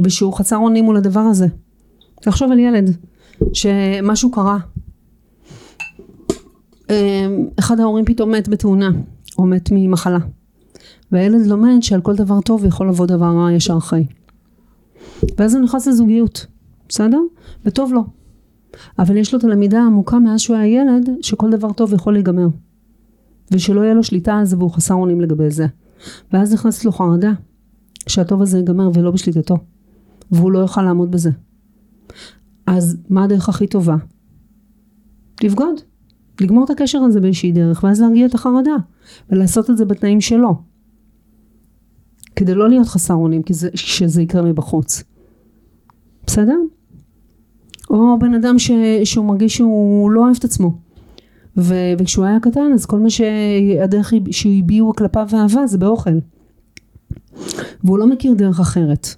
ושהוא 0.04 0.32
חסר 0.32 0.56
אונים 0.56 0.84
מול 0.84 0.96
הדבר 0.96 1.20
הזה. 1.20 1.46
תחשוב 2.20 2.52
על 2.52 2.58
ילד 2.58 2.96
שמשהו 3.52 4.30
קרה. 4.30 4.58
אמ, 6.90 7.48
אחד 7.58 7.80
ההורים 7.80 8.04
פתאום 8.04 8.30
מת 8.30 8.48
בתאונה, 8.48 8.90
או 9.38 9.46
מת 9.46 9.68
ממחלה. 9.72 10.18
והילד 11.12 11.46
לומד 11.46 11.76
שעל 11.80 12.00
כל 12.00 12.16
דבר 12.16 12.40
טוב 12.40 12.64
יכול 12.64 12.88
לבוא 12.88 13.06
דבר 13.06 13.26
רע 13.26 13.52
ישר 13.52 13.78
אחרי. 13.78 14.06
ואז 15.38 15.54
הוא 15.54 15.64
נכנס 15.64 15.86
לזוגיות, 15.86 16.46
בסדר? 16.88 17.20
וטוב 17.64 17.92
לו. 17.92 18.04
אבל 18.98 19.16
יש 19.16 19.32
לו 19.32 19.38
את 19.38 19.44
הלמידה 19.44 19.82
העמוקה 19.82 20.18
מאז 20.18 20.40
שהוא 20.40 20.56
היה 20.56 20.82
ילד, 20.82 21.10
שכל 21.22 21.50
דבר 21.50 21.72
טוב 21.72 21.92
יכול 21.92 22.12
להיגמר. 22.12 22.46
ושלא 23.52 23.80
יהיה 23.80 23.94
לו 23.94 24.04
שליטה 24.04 24.34
על 24.34 24.44
זה 24.44 24.56
והוא 24.56 24.70
חסר 24.70 24.94
אונים 24.94 25.20
לגבי 25.20 25.50
זה. 25.50 25.66
ואז 26.32 26.52
נכנסת 26.52 26.84
לו 26.84 26.92
חרדה, 26.92 27.32
שהטוב 28.06 28.42
הזה 28.42 28.58
ייגמר 28.58 28.90
ולא 28.94 29.10
בשליטתו. 29.10 29.56
והוא 30.30 30.52
לא 30.52 30.58
יוכל 30.58 30.82
לעמוד 30.82 31.10
בזה. 31.10 31.30
אז 32.66 32.96
מה 33.08 33.24
הדרך 33.24 33.48
הכי 33.48 33.66
טובה? 33.66 33.96
לבגוד. 35.44 35.80
לגמור 36.40 36.64
את 36.64 36.70
הקשר 36.70 36.98
הזה 36.98 37.20
באיזושהי 37.20 37.52
דרך, 37.52 37.84
ואז 37.84 38.00
להרגיע 38.00 38.26
את 38.26 38.34
החרדה. 38.34 38.76
ולעשות 39.30 39.70
את 39.70 39.76
זה 39.76 39.84
בתנאים 39.84 40.20
שלו. 40.20 40.54
כדי 42.36 42.54
לא 42.54 42.68
להיות 42.68 42.86
חסר 42.86 43.14
אונים 43.14 43.42
כשזה 43.72 44.22
יקרה 44.22 44.42
מבחוץ. 44.42 45.02
בסדר? 46.26 46.58
או 47.90 48.18
בן 48.18 48.34
אדם 48.34 48.58
ש, 48.58 48.70
שהוא 49.04 49.24
מרגיש 49.24 49.56
שהוא 49.56 50.10
לא 50.10 50.20
אוהב 50.20 50.36
את 50.38 50.44
עצמו. 50.44 50.78
ו, 51.56 51.74
וכשהוא 51.98 52.24
היה 52.24 52.40
קטן 52.40 52.72
אז 52.74 52.86
כל 52.86 52.98
מה 52.98 53.10
שהדרך 53.10 54.12
שהביעו 54.30 54.92
כלפיו 54.94 55.28
אהבה 55.34 55.66
זה 55.66 55.78
באוכל. 55.78 56.18
והוא 57.84 57.98
לא 57.98 58.06
מכיר 58.06 58.34
דרך 58.34 58.60
אחרת. 58.60 59.14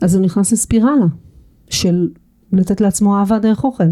אז 0.00 0.14
הוא 0.14 0.24
נכנס 0.24 0.52
לספירלה 0.52 1.06
של 1.70 2.08
לתת 2.52 2.80
לעצמו 2.80 3.16
אהבה 3.16 3.38
דרך 3.38 3.64
אוכל. 3.64 3.84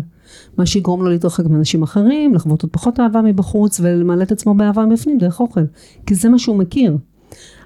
מה 0.58 0.66
שיגרום 0.66 1.02
לו 1.02 1.10
להתרחק 1.10 1.46
מאנשים 1.46 1.82
אחרים, 1.82 2.34
לחוות 2.34 2.62
עוד 2.62 2.72
פחות 2.72 3.00
אהבה 3.00 3.22
מבחוץ 3.22 3.80
ולמלא 3.80 4.22
את 4.22 4.32
עצמו 4.32 4.54
באהבה 4.54 4.86
מבפנים 4.86 5.18
דרך 5.18 5.40
אוכל. 5.40 5.64
כי 6.06 6.14
זה 6.14 6.28
מה 6.28 6.38
שהוא 6.38 6.56
מכיר. 6.56 6.96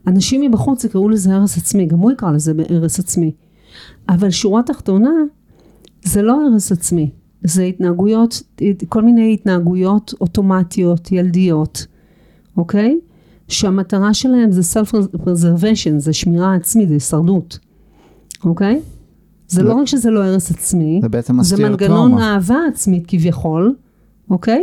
אנשים 0.06 0.40
מבחוץ 0.40 0.84
יקראו 0.84 1.08
לזה 1.08 1.34
הרס 1.34 1.58
עצמי, 1.58 1.86
גם 1.86 1.98
הוא 1.98 2.10
יקרא 2.12 2.30
לזה 2.30 2.52
הרס 2.68 2.98
עצמי. 2.98 3.32
אבל 4.08 4.30
שורה 4.30 4.62
תחתונה, 4.62 5.10
זה 6.04 6.22
לא 6.22 6.46
הרס 6.46 6.72
עצמי, 6.72 7.10
זה 7.42 7.62
התנהגויות, 7.62 8.42
כל 8.88 9.02
מיני 9.02 9.34
התנהגויות 9.34 10.14
אוטומטיות, 10.20 11.12
ילדיות, 11.12 11.86
אוקיי? 12.56 12.98
שהמטרה 13.48 14.14
שלהם 14.14 14.52
זה 14.52 14.80
self-preservation, 14.80 15.98
זה 15.98 16.12
שמירה 16.12 16.54
עצמית, 16.54 16.88
זה 16.88 16.94
הישרדות, 16.94 17.58
אוקיי? 18.44 18.80
זה 19.48 19.62
לא 19.62 19.74
רק 19.74 19.86
שזה 19.86 20.10
לא 20.10 20.24
הרס 20.24 20.50
עצמי, 20.50 20.98
זה 21.02 21.08
בעצם 21.08 21.36
מסתיר 21.36 21.56
זה 21.56 21.68
מנגנון 21.68 22.18
אהבה 22.18 22.56
עצמית 22.72 23.04
כביכול, 23.08 23.74
אוקיי? 24.30 24.62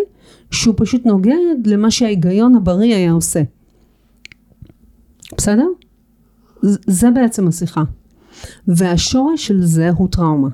שהוא 0.51 0.73
פשוט 0.77 1.05
נוגד 1.05 1.65
למה 1.65 1.91
שההיגיון 1.91 2.55
הבריא 2.55 2.95
היה 2.95 3.11
עושה. 3.11 3.41
בסדר? 5.37 5.67
זה 6.87 7.11
בעצם 7.11 7.47
השיחה. 7.47 7.83
והשורש 8.67 9.47
של 9.47 9.65
זה 9.65 9.89
הוא 9.89 10.07
טראומה. 10.11 10.49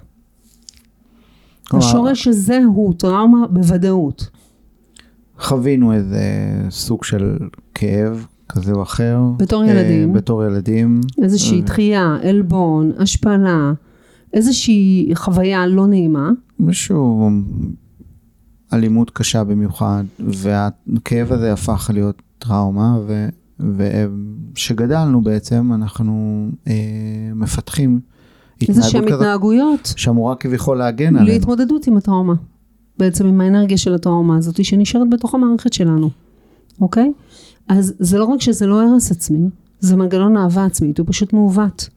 השורש 1.73 2.27
הזה 2.27 2.59
הוא 2.65 2.93
טראומה 2.97 3.47
בוודאות. 3.47 4.29
חווינו 5.39 5.93
איזה 5.93 6.23
סוג 6.69 7.03
של 7.03 7.37
כאב 7.73 8.25
כזה 8.51 8.71
או 8.71 8.83
אחר. 8.83 9.19
בתור 9.37 9.65
ילדים. 9.65 10.09
אה, 10.09 10.15
בתור 10.15 10.43
ילדים. 10.43 11.01
איזושהי 11.23 11.61
דחייה, 11.61 12.17
עלבון, 12.23 12.91
השפלה, 12.99 13.73
איזושהי 14.33 15.11
חוויה 15.13 15.67
לא 15.67 15.87
נעימה. 15.87 16.29
משהו, 16.59 17.29
אלימות 18.73 19.09
קשה 19.09 19.43
במיוחד, 19.43 20.03
והכאב 20.19 21.31
הזה 21.31 21.53
הפך 21.53 21.89
להיות 21.93 22.21
טראומה, 22.39 22.99
ו... 23.07 23.27
וכשגדלנו 23.59 25.21
בעצם 25.21 25.73
אנחנו 25.73 26.47
אה, 26.67 26.73
מפתחים 27.35 27.99
איזה 28.69 28.83
שהן 28.83 29.13
התנהגויות. 29.13 29.93
שאמורה 29.95 30.35
כביכול 30.35 30.77
להגן 30.77 31.15
עלינו. 31.15 31.31
להתמודדות 31.31 31.87
עם 31.87 31.97
הטראומה. 31.97 32.33
בעצם 32.97 33.25
עם 33.25 33.41
האנרגיה 33.41 33.77
של 33.77 33.93
הטראומה 33.93 34.37
הזאת 34.37 34.65
שנשארת 34.65 35.09
בתוך 35.09 35.35
המערכת 35.35 35.73
שלנו, 35.73 36.09
אוקיי? 36.81 37.11
אז 37.71 37.93
זה 37.99 38.17
לא 38.17 38.25
רק 38.25 38.41
שזה 38.41 38.67
לא 38.67 38.81
הרס 38.81 39.11
עצמי, 39.11 39.49
זה 39.79 39.95
מנגנון 39.95 40.37
אהבה 40.37 40.65
עצמית, 40.65 40.99
הוא 40.99 41.07
פשוט 41.09 41.33
מעוות. 41.33 41.89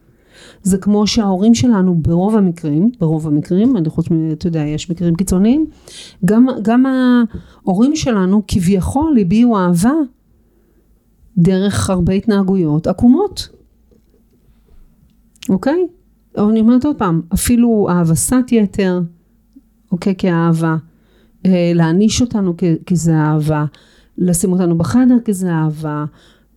זה 0.62 0.78
כמו 0.78 1.06
שההורים 1.06 1.54
שלנו 1.54 1.94
ברוב 1.94 2.36
המקרים, 2.36 2.90
ברוב 3.00 3.26
המקרים, 3.26 3.76
אני 3.76 3.88
מ... 4.10 4.32
אתה 4.32 4.46
יודע, 4.46 4.60
יש 4.60 4.90
מקרים 4.90 5.14
קיצוניים, 5.14 5.66
גם, 6.24 6.46
גם 6.62 6.84
ההורים 6.86 7.96
שלנו 7.96 8.42
כביכול 8.48 9.16
הביעו 9.20 9.58
אהבה 9.58 9.92
דרך 11.38 11.90
הרבה 11.90 12.12
התנהגויות 12.12 12.86
עקומות, 12.86 13.48
אוקיי? 15.48 15.86
או 16.38 16.50
אני 16.50 16.60
אומרת 16.60 16.84
עוד 16.84 16.96
פעם, 16.96 17.20
אפילו 17.34 17.86
האבסת 17.90 18.44
יתר, 18.52 19.00
אוקיי, 19.92 20.14
כאהבה, 20.18 20.76
אה, 21.46 21.72
להעניש 21.74 22.20
אותנו 22.20 22.54
כי 22.86 22.96
זה 22.96 23.14
אהבה, 23.14 23.64
לשים 24.18 24.52
אותנו 24.52 24.78
בחדר 24.78 25.16
כי 25.24 25.32
זה 25.32 25.52
אהבה, 25.52 26.04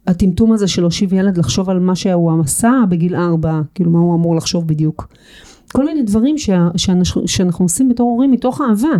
הטמטום 0.07 0.53
הזה 0.53 0.67
של 0.67 0.81
להושיב 0.81 1.13
ילד 1.13 1.37
לחשוב 1.37 1.69
על 1.69 1.79
מה 1.79 1.95
שהוא 1.95 2.31
המסע 2.31 2.71
בגיל 2.89 3.15
ארבע, 3.15 3.61
כאילו 3.75 3.91
מה 3.91 3.99
הוא 3.99 4.15
אמור 4.15 4.35
לחשוב 4.35 4.67
בדיוק. 4.67 5.07
כל 5.71 5.85
מיני 5.85 6.03
דברים 6.03 6.37
שה, 6.37 6.67
שאנחנו, 6.75 7.27
שאנחנו 7.27 7.65
עושים 7.65 7.89
בתור 7.89 8.11
הורים 8.11 8.31
מתוך 8.31 8.61
אהבה, 8.61 8.97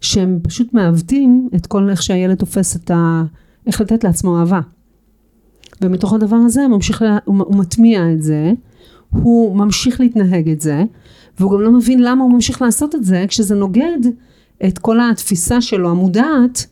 שהם 0.00 0.38
פשוט 0.42 0.74
מעוותים 0.74 1.48
את 1.54 1.66
כל 1.66 1.90
איך 1.90 2.02
שהילד 2.02 2.36
תופס 2.36 2.76
את 2.76 2.90
ה... 2.90 3.22
איך 3.66 3.80
לתת 3.80 4.04
לעצמו 4.04 4.40
אהבה. 4.40 4.60
ומתוך 5.82 6.12
הדבר 6.12 6.36
הזה 6.36 6.62
הוא 6.62 6.70
ממשיך, 6.70 7.02
לה, 7.02 7.18
הוא 7.24 7.56
מטמיע 7.56 8.12
את 8.12 8.22
זה, 8.22 8.52
הוא 9.10 9.56
ממשיך 9.56 10.00
להתנהג 10.00 10.48
את 10.48 10.60
זה, 10.60 10.84
והוא 11.40 11.52
גם 11.52 11.60
לא 11.60 11.70
מבין 11.70 12.02
למה 12.02 12.24
הוא 12.24 12.32
ממשיך 12.32 12.62
לעשות 12.62 12.94
את 12.94 13.04
זה, 13.04 13.24
כשזה 13.28 13.54
נוגד 13.54 13.98
את 14.66 14.78
כל 14.78 14.98
התפיסה 15.00 15.60
שלו 15.60 15.90
המודעת, 15.90 16.66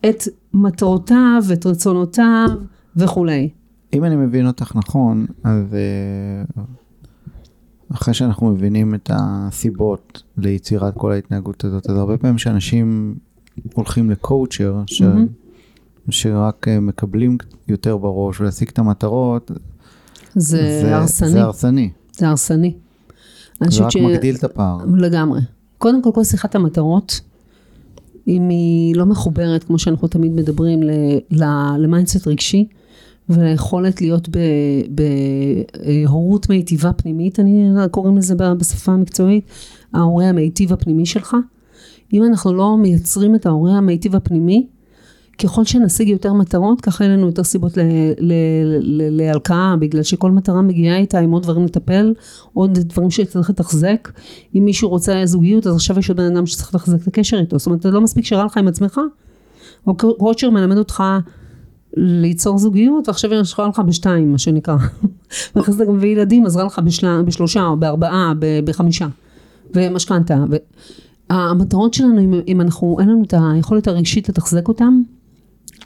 את 0.00 0.22
מטרותיו, 0.54 1.42
את 1.52 1.66
רצונותיו 1.66 2.48
וכולי. 2.96 3.50
אם 3.92 4.04
אני 4.04 4.16
מבין 4.16 4.46
אותך 4.46 4.76
נכון, 4.76 5.26
אז 5.44 5.74
אה, 5.74 6.62
אחרי 7.92 8.14
שאנחנו 8.14 8.50
מבינים 8.50 8.94
את 8.94 9.10
הסיבות 9.14 10.22
ליצירת 10.36 10.94
כל 10.96 11.12
ההתנהגות 11.12 11.64
הזאת, 11.64 11.90
אז 11.90 11.96
הרבה 11.96 12.18
פעמים 12.18 12.38
שאנשים 12.38 13.14
הולכים 13.74 14.10
לקואוצ'ר, 14.10 14.82
ש... 14.86 15.02
mm-hmm. 15.02 16.10
שרק 16.10 16.68
אה, 16.68 16.80
מקבלים 16.80 17.38
יותר 17.68 17.96
בראש 17.96 18.40
ולהשיג 18.40 18.68
את 18.68 18.78
המטרות, 18.78 19.50
זה, 20.34 20.80
זה 20.82 20.96
הרסני. 20.96 21.28
זה 21.28 21.42
הרסני. 21.42 21.90
זה 22.12 22.28
הרסני. 22.28 22.74
זה 23.64 23.84
רק 23.84 23.90
ש... 23.90 23.96
מגדיל 23.96 24.34
את 24.36 24.44
הפער. 24.44 24.78
לגמרי. 24.96 25.40
קודם 25.78 26.02
כל, 26.02 26.10
כל 26.14 26.24
שיחת 26.24 26.54
המטרות, 26.54 27.20
אם 28.28 28.48
היא 28.48 28.96
לא 28.96 29.06
מחוברת, 29.06 29.64
כמו 29.64 29.78
שאנחנו 29.78 30.08
תמיד 30.08 30.32
מדברים, 30.32 30.80
ל 31.78 31.84
mindset 31.84 32.26
רגשי, 32.26 32.68
וליכולת 33.28 34.00
להיות 34.00 34.28
בהורות 34.88 36.48
מיטיבה 36.48 36.92
פנימית, 36.92 37.40
אני 37.40 37.68
קוראים 37.90 38.16
לזה 38.16 38.34
בשפה 38.34 38.92
המקצועית, 38.92 39.44
ההורה 39.94 40.24
המיטיב 40.28 40.72
הפנימי 40.72 41.06
שלך. 41.06 41.36
אם 42.12 42.24
אנחנו 42.24 42.54
לא 42.54 42.76
מייצרים 42.76 43.34
את 43.34 43.46
ההורה 43.46 43.72
המיטיב 43.72 44.16
הפנימי, 44.16 44.66
ככל 45.42 45.64
שנשיג 45.64 46.08
יותר 46.08 46.32
מטרות, 46.32 46.80
ככה 46.80 47.04
אין 47.04 47.12
לנו 47.12 47.26
יותר 47.26 47.44
סיבות 47.44 47.72
להלקאה, 49.10 49.74
בגלל 49.80 50.02
שכל 50.02 50.30
מטרה 50.30 50.62
מגיעה 50.62 50.96
איתה 50.96 51.18
עם 51.18 51.30
עוד 51.30 51.42
דברים 51.42 51.64
לטפל, 51.64 52.14
עוד 52.52 52.78
דברים 52.78 53.10
שצריך 53.10 53.50
לתחזק. 53.50 54.08
אם 54.54 54.64
מישהו 54.64 54.88
רוצה 54.88 55.20
זוגיות, 55.24 55.66
אז 55.66 55.74
עכשיו 55.74 55.98
יש 55.98 56.08
עוד 56.08 56.16
בן 56.16 56.36
אדם 56.36 56.46
שצריך 56.46 56.74
לתחזק 56.74 57.02
את 57.02 57.06
הקשר 57.06 57.38
איתו. 57.38 57.58
זאת 57.58 57.66
אומרת, 57.66 57.82
זה 57.82 57.90
לא 57.90 58.00
מספיק 58.00 58.24
שרע 58.24 58.44
לך 58.44 58.56
עם 58.56 58.68
עצמך. 58.68 59.00
או 59.86 59.94
רוטשר 60.18 60.50
מלמד 60.50 60.78
אותך 60.78 61.02
ליצור 61.96 62.58
זוגיות, 62.58 63.08
ועכשיו 63.08 63.34
יש 63.34 63.52
לך 63.52 63.82
בשתיים, 63.86 64.32
מה 64.32 64.38
שנקרא. 64.38 64.76
ואחרי 65.56 65.74
זה 65.74 65.84
גם 65.84 65.96
מביא 65.96 66.08
ילדים, 66.08 66.46
אז 66.46 66.56
רע 66.56 66.64
לך 66.64 66.78
בשל... 66.78 67.22
בשלושה, 67.22 67.66
או 67.66 67.76
בארבעה, 67.76 68.32
בחמישה. 68.64 69.06
ומשכנתה. 69.74 70.44
המטרות 71.30 71.94
שלנו, 71.94 72.20
אם, 72.20 72.40
אם 72.48 72.60
אנחנו, 72.60 72.96
אין 73.00 73.08
לנו 73.08 73.22
את 73.24 73.34
היכולת 73.36 73.88
הרגשית 73.88 74.28
לתחזק 74.28 74.68
אותם, 74.68 75.02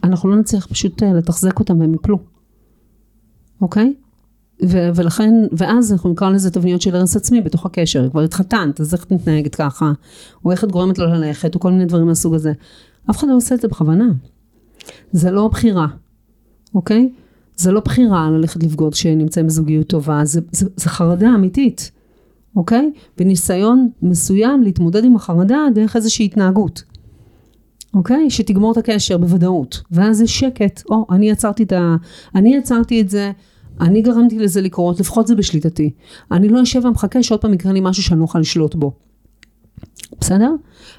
אנחנו 0.04 0.30
לא 0.30 0.36
נצליח 0.36 0.66
פשוט 0.66 1.02
אה, 1.02 1.12
לתחזק 1.12 1.58
אותם 1.58 1.80
והם 1.80 1.94
יפלו, 1.94 2.18
אוקיי? 3.60 3.94
ו- 4.62 4.90
ולכן, 4.94 5.34
ואז 5.52 5.92
אנחנו 5.92 6.10
נקרא 6.10 6.30
לזה 6.30 6.50
תבניות 6.50 6.82
של 6.82 6.96
הרס 6.96 7.16
עצמי 7.16 7.40
בתוך 7.40 7.66
הקשר, 7.66 8.10
כבר 8.10 8.20
התחתנת, 8.20 8.80
אז 8.80 8.94
איך 8.94 9.04
את 9.04 9.12
מתנהגת 9.12 9.54
ככה, 9.54 9.92
או 10.44 10.50
איך 10.50 10.64
את 10.64 10.72
גורמת 10.72 10.98
לו 10.98 11.06
ללכת, 11.06 11.54
או 11.54 11.60
כל 11.60 11.70
מיני 11.70 11.84
דברים 11.84 12.06
מהסוג 12.06 12.34
הזה. 12.34 12.52
אף 13.10 13.18
אחד 13.18 13.28
לא 13.28 13.36
עושה 13.36 13.54
את 13.54 13.60
זה 13.60 13.68
בכוונה. 13.68 14.08
זה 15.12 15.30
לא 15.30 15.48
בחירה, 15.48 15.86
אוקיי? 16.74 17.12
זה 17.56 17.72
לא 17.72 17.80
בחירה 17.80 18.30
ללכת 18.30 18.62
לבגוד 18.62 18.92
כשנמצאים 18.92 19.46
בזוגיות 19.46 19.86
טובה, 19.86 20.20
זה, 20.24 20.40
זה, 20.52 20.66
זה 20.76 20.88
חרדה 20.88 21.28
אמיתית, 21.34 21.90
אוקיי? 22.56 22.92
וניסיון 23.18 23.88
מסוים 24.02 24.62
להתמודד 24.62 25.04
עם 25.04 25.16
החרדה 25.16 25.58
דרך 25.74 25.96
איזושהי 25.96 26.24
התנהגות. 26.24 26.82
אוקיי? 27.94 28.30
שתגמור 28.30 28.72
את 28.72 28.76
הקשר 28.76 29.18
בוודאות. 29.18 29.82
ואז 29.90 30.18
זה 30.18 30.26
שקט, 30.26 30.82
או, 30.90 31.06
אני 31.10 31.30
יצרתי 31.30 31.62
את 31.62 31.72
ה... 31.72 31.96
אני 32.34 32.56
יצרתי 32.56 33.00
את 33.00 33.10
זה, 33.10 33.32
אני 33.80 34.02
גרמתי 34.02 34.38
לזה 34.38 34.60
לקרות, 34.60 35.00
לפחות 35.00 35.26
זה 35.26 35.34
בשליטתי. 35.34 35.90
אני 36.30 36.48
לא 36.48 36.62
אשב 36.62 36.84
ומחכה 36.84 37.22
שעוד 37.22 37.40
פעם 37.40 37.54
יקרה 37.54 37.72
לי 37.72 37.80
משהו 37.82 38.02
שאני 38.02 38.18
לא 38.18 38.24
אוכל 38.24 38.38
לשלוט 38.38 38.74
בו. 38.74 38.92
בסדר? 40.20 40.54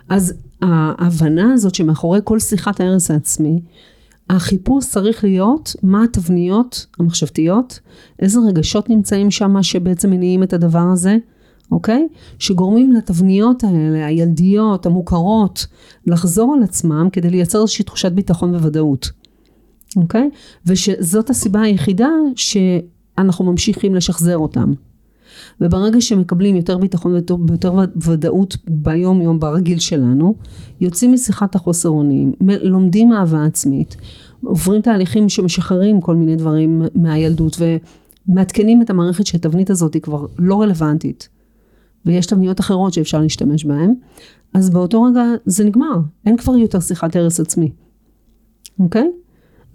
אז 0.09 0.33
ההבנה 0.62 1.53
הזאת 1.53 1.75
שמאחורי 1.75 2.19
כל 2.23 2.39
שיחת 2.39 2.79
ההרס 2.79 3.12
העצמי, 3.12 3.62
החיפוש 4.29 4.85
צריך 4.85 5.23
להיות 5.23 5.75
מה 5.83 6.03
התבניות 6.03 6.85
המחשבתיות, 7.00 7.79
איזה 8.19 8.39
רגשות 8.47 8.89
נמצאים 8.89 9.31
שם 9.31 9.63
שבעצם 9.63 10.09
מניעים 10.09 10.43
את 10.43 10.53
הדבר 10.53 10.85
הזה, 10.93 11.17
אוקיי? 11.72 12.08
שגורמים 12.39 12.91
לתבניות 12.91 13.63
האלה, 13.63 14.05
הילדיות, 14.05 14.86
המוכרות, 14.86 15.67
לחזור 16.08 16.53
על 16.58 16.63
עצמם 16.63 17.08
כדי 17.12 17.29
לייצר 17.29 17.62
איזושהי 17.62 17.86
תחושת 17.86 18.12
ביטחון 18.12 18.55
וודאות, 18.55 19.12
אוקיי? 19.98 20.29
ושזאת 20.65 21.29
הסיבה 21.29 21.62
היחידה 21.62 22.10
שאנחנו 22.36 23.46
ממשיכים 23.46 23.96
לשחזר 23.96 24.38
אותם. 24.38 24.74
וברגע 25.62 26.01
שמקבלים 26.01 26.55
יותר 26.55 26.77
ביטחון 26.77 27.12
ויותר 27.12 27.75
ודאות 28.01 28.58
ביום 28.67 29.22
יום 29.22 29.39
ברגיל 29.39 29.79
שלנו, 29.79 30.36
יוצאים 30.82 31.13
משיחת 31.13 31.55
החוסר 31.55 31.89
אונים, 31.89 32.34
לומדים 32.41 33.13
אהבה 33.13 33.46
עצמית, 33.46 33.96
עוברים 34.43 34.82
תהליכים 34.82 35.29
שמשחררים 35.29 36.01
כל 36.01 36.15
מיני 36.15 36.36
דברים 36.36 36.82
מהילדות 36.96 37.58
ומעדכנים 38.27 38.82
את 38.82 38.89
המערכת 38.89 39.25
שהתבנית 39.25 39.70
הזאת 39.70 39.93
היא 39.93 40.01
כבר 40.01 40.25
לא 40.39 40.62
רלוונטית 40.62 41.29
ויש 42.05 42.25
תבניות 42.25 42.60
אחרות 42.60 42.93
שאפשר 42.93 43.22
להשתמש 43.22 43.65
בהן, 43.65 43.93
אז 44.53 44.69
באותו 44.69 45.03
רגע 45.03 45.24
זה 45.45 45.63
נגמר, 45.63 46.00
אין 46.25 46.38
כבר 46.38 46.55
יותר 46.55 46.79
שיחת 46.79 47.15
הרס 47.15 47.39
עצמי, 47.39 47.72
אוקיי? 48.79 49.12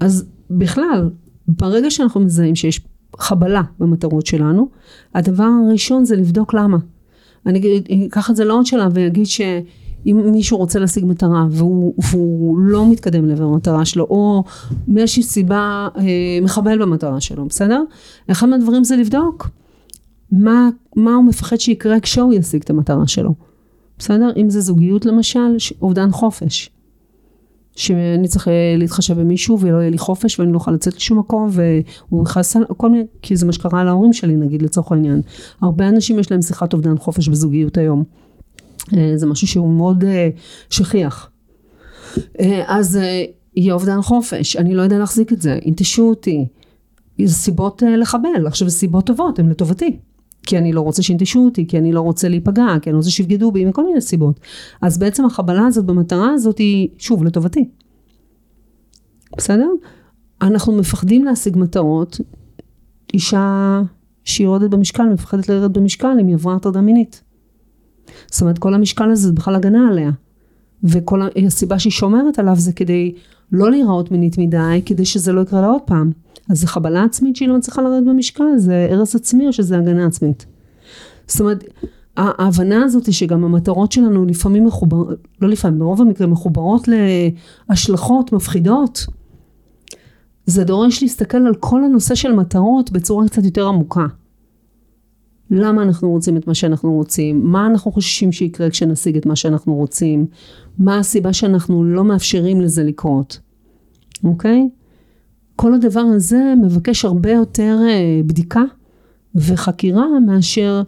אז 0.00 0.24
בכלל, 0.50 1.10
ברגע 1.48 1.90
שאנחנו 1.90 2.20
מזהים 2.20 2.54
שיש 2.54 2.80
חבלה 3.18 3.62
במטרות 3.78 4.26
שלנו, 4.26 4.68
הדבר 5.14 5.48
הראשון 5.68 6.04
זה 6.04 6.16
לבדוק 6.16 6.54
למה. 6.54 6.78
אני 7.46 7.82
אקח 8.08 8.30
את 8.30 8.36
זה 8.36 8.44
לעוד 8.44 8.66
שלב 8.66 8.92
ואגיד 8.94 9.26
שאם 9.26 10.20
מישהו 10.32 10.58
רוצה 10.58 10.78
להשיג 10.78 11.04
מטרה 11.04 11.46
והוא, 11.50 11.94
והוא 12.10 12.58
לא 12.58 12.90
מתקדם 12.90 13.26
לעבר 13.26 13.44
המטרה 13.44 13.84
שלו, 13.84 14.04
או 14.04 14.44
מאיזושהי 14.88 15.22
סיבה 15.22 15.88
אה, 15.96 16.02
מחבל 16.42 16.82
במטרה 16.82 17.20
שלו, 17.20 17.46
בסדר? 17.46 17.82
אחד 18.30 18.48
מהדברים 18.48 18.84
זה 18.84 18.96
לבדוק 18.96 19.48
מה, 20.32 20.68
מה 20.96 21.14
הוא 21.14 21.24
מפחד 21.24 21.56
שיקרה 21.56 22.00
כשהוא 22.00 22.34
ישיג 22.34 22.62
את 22.62 22.70
המטרה 22.70 23.06
שלו. 23.06 23.34
בסדר? 23.98 24.30
אם 24.36 24.50
זה 24.50 24.60
זוגיות 24.60 25.06
למשל, 25.06 25.56
אובדן 25.82 26.10
חופש. 26.10 26.70
שאני 27.78 28.28
צריך 28.28 28.48
אה, 28.48 28.74
להתחשב 28.78 29.20
במישהו 29.20 29.60
ולא 29.60 29.76
יהיה 29.76 29.90
לי 29.90 29.98
חופש 29.98 30.40
ואני 30.40 30.52
לא 30.52 30.54
אוכל 30.54 30.70
לצאת 30.70 30.96
לשום 30.96 31.18
מקום 31.18 31.48
והוא 31.50 32.22
יכעס 32.22 32.56
על 32.56 32.64
כל 32.76 32.90
מיני, 32.90 33.04
כי 33.22 33.36
זה 33.36 33.46
מה 33.46 33.52
שקרה 33.52 33.84
להורים 33.84 34.12
שלי 34.12 34.36
נגיד 34.36 34.62
לצורך 34.62 34.92
העניין. 34.92 35.20
הרבה 35.60 35.88
אנשים 35.88 36.18
יש 36.18 36.30
להם 36.30 36.42
שיחת 36.42 36.72
אובדן 36.72 36.98
חופש 36.98 37.28
בזוגיות 37.28 37.78
היום. 37.78 38.04
אה, 38.96 39.12
זה 39.16 39.26
משהו 39.26 39.46
שהוא 39.46 39.70
מאוד 39.70 40.04
אה, 40.04 40.28
שכיח. 40.70 41.30
אז 42.66 42.98
יהיה 43.56 43.74
אובדן 43.74 44.02
חופש, 44.02 44.56
אני 44.56 44.74
לא 44.74 44.82
יודע 44.82 44.98
להחזיק 44.98 45.32
את 45.32 45.42
זה, 45.42 45.58
ינטשו 45.64 46.02
אותי. 46.02 46.46
זה 47.24 47.34
סיבות 47.34 47.82
לחבל, 47.98 48.46
עכשיו 48.46 48.70
סיבות 48.70 49.06
טובות, 49.06 49.38
הן 49.38 49.48
לטובתי. 49.48 49.98
כי 50.42 50.58
אני 50.58 50.72
לא 50.72 50.80
רוצה 50.80 51.02
שינטשו 51.02 51.44
אותי, 51.44 51.66
כי 51.66 51.78
אני 51.78 51.92
לא 51.92 52.00
רוצה 52.00 52.28
להיפגע, 52.28 52.66
כי 52.82 52.90
אני 52.90 52.96
רוצה 52.96 53.10
שיבגדו 53.10 53.52
בי, 53.52 53.64
מכל 53.64 53.84
מיני 53.86 54.00
סיבות. 54.00 54.40
אז 54.82 54.98
בעצם 54.98 55.24
החבלה 55.24 55.66
הזאת 55.66 55.84
במטרה 55.84 56.30
הזאת 56.30 56.58
היא, 56.58 56.88
שוב, 56.98 57.24
לטובתי. 57.24 57.68
בסדר? 59.36 59.68
אנחנו 60.42 60.72
מפחדים 60.72 61.24
להשיג 61.24 61.56
מטרות. 61.58 62.20
אישה 63.14 63.80
שיורדת 64.24 64.70
במשקל, 64.70 65.02
מפחדת 65.02 65.48
לרדת 65.48 65.70
במשקל 65.70 66.16
אם 66.20 66.26
היא 66.26 66.34
עברה 66.34 66.54
הטרדה 66.54 66.80
מינית. 66.80 67.22
זאת 68.30 68.40
אומרת, 68.40 68.58
כל 68.58 68.74
המשקל 68.74 69.10
הזה 69.10 69.26
זה 69.28 69.32
בכלל 69.32 69.54
הגנה 69.54 69.88
עליה. 69.90 70.10
וכל 70.84 71.22
הסיבה 71.46 71.78
שהיא 71.78 71.90
שומרת 71.90 72.38
עליו 72.38 72.56
זה 72.56 72.72
כדי 72.72 73.12
לא 73.52 73.70
להיראות 73.70 74.10
מינית 74.10 74.38
מדי, 74.38 74.82
כדי 74.86 75.04
שזה 75.04 75.32
לא 75.32 75.40
יקרה 75.40 75.60
לה 75.60 75.66
עוד 75.66 75.82
פעם. 75.86 76.12
אז 76.48 76.60
זה 76.60 76.66
חבלה 76.66 77.04
עצמית 77.04 77.36
שהיא 77.36 77.48
לא 77.48 77.56
מצליחה 77.56 77.82
לרדת 77.82 78.06
במשקל, 78.06 78.56
זה 78.56 78.88
הרס 78.90 79.14
עצמי 79.14 79.46
או 79.46 79.52
שזה 79.52 79.78
הגנה 79.78 80.06
עצמית. 80.06 80.46
זאת 81.26 81.40
אומרת, 81.40 81.64
ההבנה 82.16 82.84
הזאת 82.84 83.06
היא 83.06 83.14
שגם 83.14 83.44
המטרות 83.44 83.92
שלנו 83.92 84.26
לפעמים 84.26 84.64
מחוברות, 84.64 85.08
לא 85.40 85.48
לפעמים, 85.48 85.78
ברוב 85.78 86.00
המקרים 86.00 86.30
מחוברות 86.30 86.88
להשלכות 87.68 88.32
מפחידות. 88.32 89.06
זה 90.46 90.64
דורש 90.64 91.02
להסתכל 91.02 91.38
על 91.38 91.54
כל 91.54 91.84
הנושא 91.84 92.14
של 92.14 92.32
מטרות 92.32 92.90
בצורה 92.90 93.28
קצת 93.28 93.44
יותר 93.44 93.66
עמוקה. 93.66 94.06
למה 95.50 95.82
אנחנו 95.82 96.10
רוצים 96.10 96.36
את 96.36 96.46
מה 96.46 96.54
שאנחנו 96.54 96.92
רוצים, 96.92 97.44
מה 97.44 97.66
אנחנו 97.66 97.92
חוששים 97.92 98.32
שיקרה 98.32 98.70
כשנשיג 98.70 99.16
את 99.16 99.26
מה 99.26 99.36
שאנחנו 99.36 99.74
רוצים, 99.74 100.26
מה 100.78 100.98
הסיבה 100.98 101.32
שאנחנו 101.32 101.84
לא 101.84 102.04
מאפשרים 102.04 102.60
לזה 102.60 102.84
לקרות, 102.84 103.40
אוקיי? 104.24 104.68
כל 105.60 105.74
הדבר 105.74 106.00
הזה 106.00 106.54
מבקש 106.62 107.04
הרבה 107.04 107.30
יותר 107.30 107.78
אה, 107.88 108.20
בדיקה 108.26 108.62
וחקירה 109.34 110.06
מאשר 110.26 110.82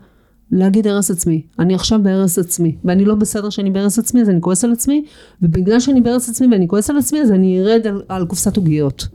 להגיד 0.52 0.87
הרס 0.87 1.11
עצמי. 1.11 1.42
אני 1.59 1.74
עכשיו 1.74 2.02
בהרס 2.02 2.38
עצמי, 2.38 2.76
ואני 2.85 3.04
לא 3.04 3.14
בסדר 3.14 3.50
שאני 3.50 3.70
בהרס 3.70 3.98
עצמי, 3.98 4.22
אז 4.22 4.28
אני 4.28 4.40
כועס 4.40 4.64
על 4.64 4.72
עצמי, 4.72 5.04
ובגלל 5.42 5.80
שאני 5.80 6.00
בהרס 6.00 6.28
עצמי 6.28 6.46
ואני 6.52 6.68
כועס 6.68 6.90
על 6.90 6.98
עצמי, 6.98 7.20
אז 7.20 7.33
אני 7.33 7.61
ארד 7.61 7.87
על, 7.87 8.02
על 8.09 8.26
קופסת 8.26 8.56
עוגיות. 8.56 9.09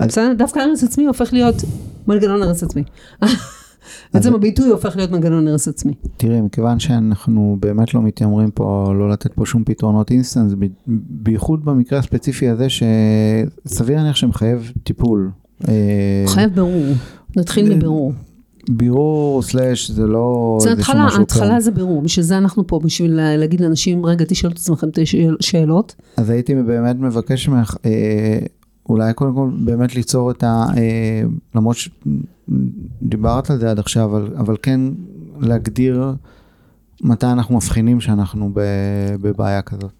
אז... 0.00 0.18
דווקא 0.38 0.60
הרס 0.60 0.84
עצמי 0.84 1.06
הופך 1.06 1.32
להיות 1.32 1.56
מנגנון 2.06 2.42
הרס 2.42 2.62
עצמי. 2.62 2.82
בעצם 4.14 4.34
הביטוי 4.34 4.68
הופך 4.68 4.96
להיות 4.96 5.10
מנגנון 5.10 5.48
הרס 5.48 5.68
עצמי. 5.68 5.92
תראי, 6.16 6.40
מכיוון 6.40 6.78
שאנחנו 6.78 7.56
באמת 7.60 7.94
לא 7.94 8.02
מתיימרים 8.02 8.50
פה, 8.50 8.92
לא 8.98 9.10
לתת 9.10 9.32
פה 9.32 9.46
שום 9.46 9.64
פתרונות 9.64 10.10
אינסטנט, 10.10 10.52
בייחוד 11.08 11.64
במקרה 11.64 11.98
הספציפי 11.98 12.48
הזה, 12.48 12.66
שסביר 12.68 13.96
להניח 13.96 14.16
שמחייב 14.16 14.72
טיפול. 14.82 15.30
אה, 15.68 16.24
חייב 16.26 16.54
ברור, 16.54 16.86
נתחיל 17.36 17.76
מבירור. 17.76 18.12
בירור 18.70 19.42
slash 19.42 19.90
זה 19.90 20.06
לא 20.06 20.58
זה 20.60 20.72
התחלה, 20.72 21.08
התחלה 21.22 21.60
זה 21.60 21.70
בירור, 21.70 22.02
בשביל 22.02 22.24
זה 22.24 22.38
אנחנו 22.38 22.66
פה, 22.66 22.80
בשביל 22.84 23.36
להגיד 23.36 23.60
לאנשים, 23.60 24.06
רגע 24.06 24.24
תשאלו 24.28 24.52
את 24.52 24.58
עצמכם 24.58 24.88
את 24.88 24.98
השאלות. 25.40 25.94
אז 26.16 26.30
הייתי 26.30 26.54
באמת 26.54 26.96
מבקש 26.98 27.48
ממך, 27.48 27.76
אה, 27.84 28.38
אולי 28.88 29.14
קודם 29.14 29.34
כל 29.34 29.50
באמת 29.64 29.94
ליצור 29.94 30.30
את 30.30 30.42
ה... 30.42 30.64
אה, 30.76 31.22
למרות 31.54 31.76
שדיברת 31.76 33.50
על 33.50 33.58
זה 33.58 33.70
עד 33.70 33.78
עכשיו, 33.78 34.04
אבל, 34.04 34.36
אבל 34.36 34.56
כן 34.62 34.80
להגדיר 35.40 36.14
מתי 37.02 37.26
אנחנו 37.26 37.56
מבחינים 37.56 38.00
שאנחנו 38.00 38.50
בבעיה 39.20 39.62
כזאת. 39.62 39.90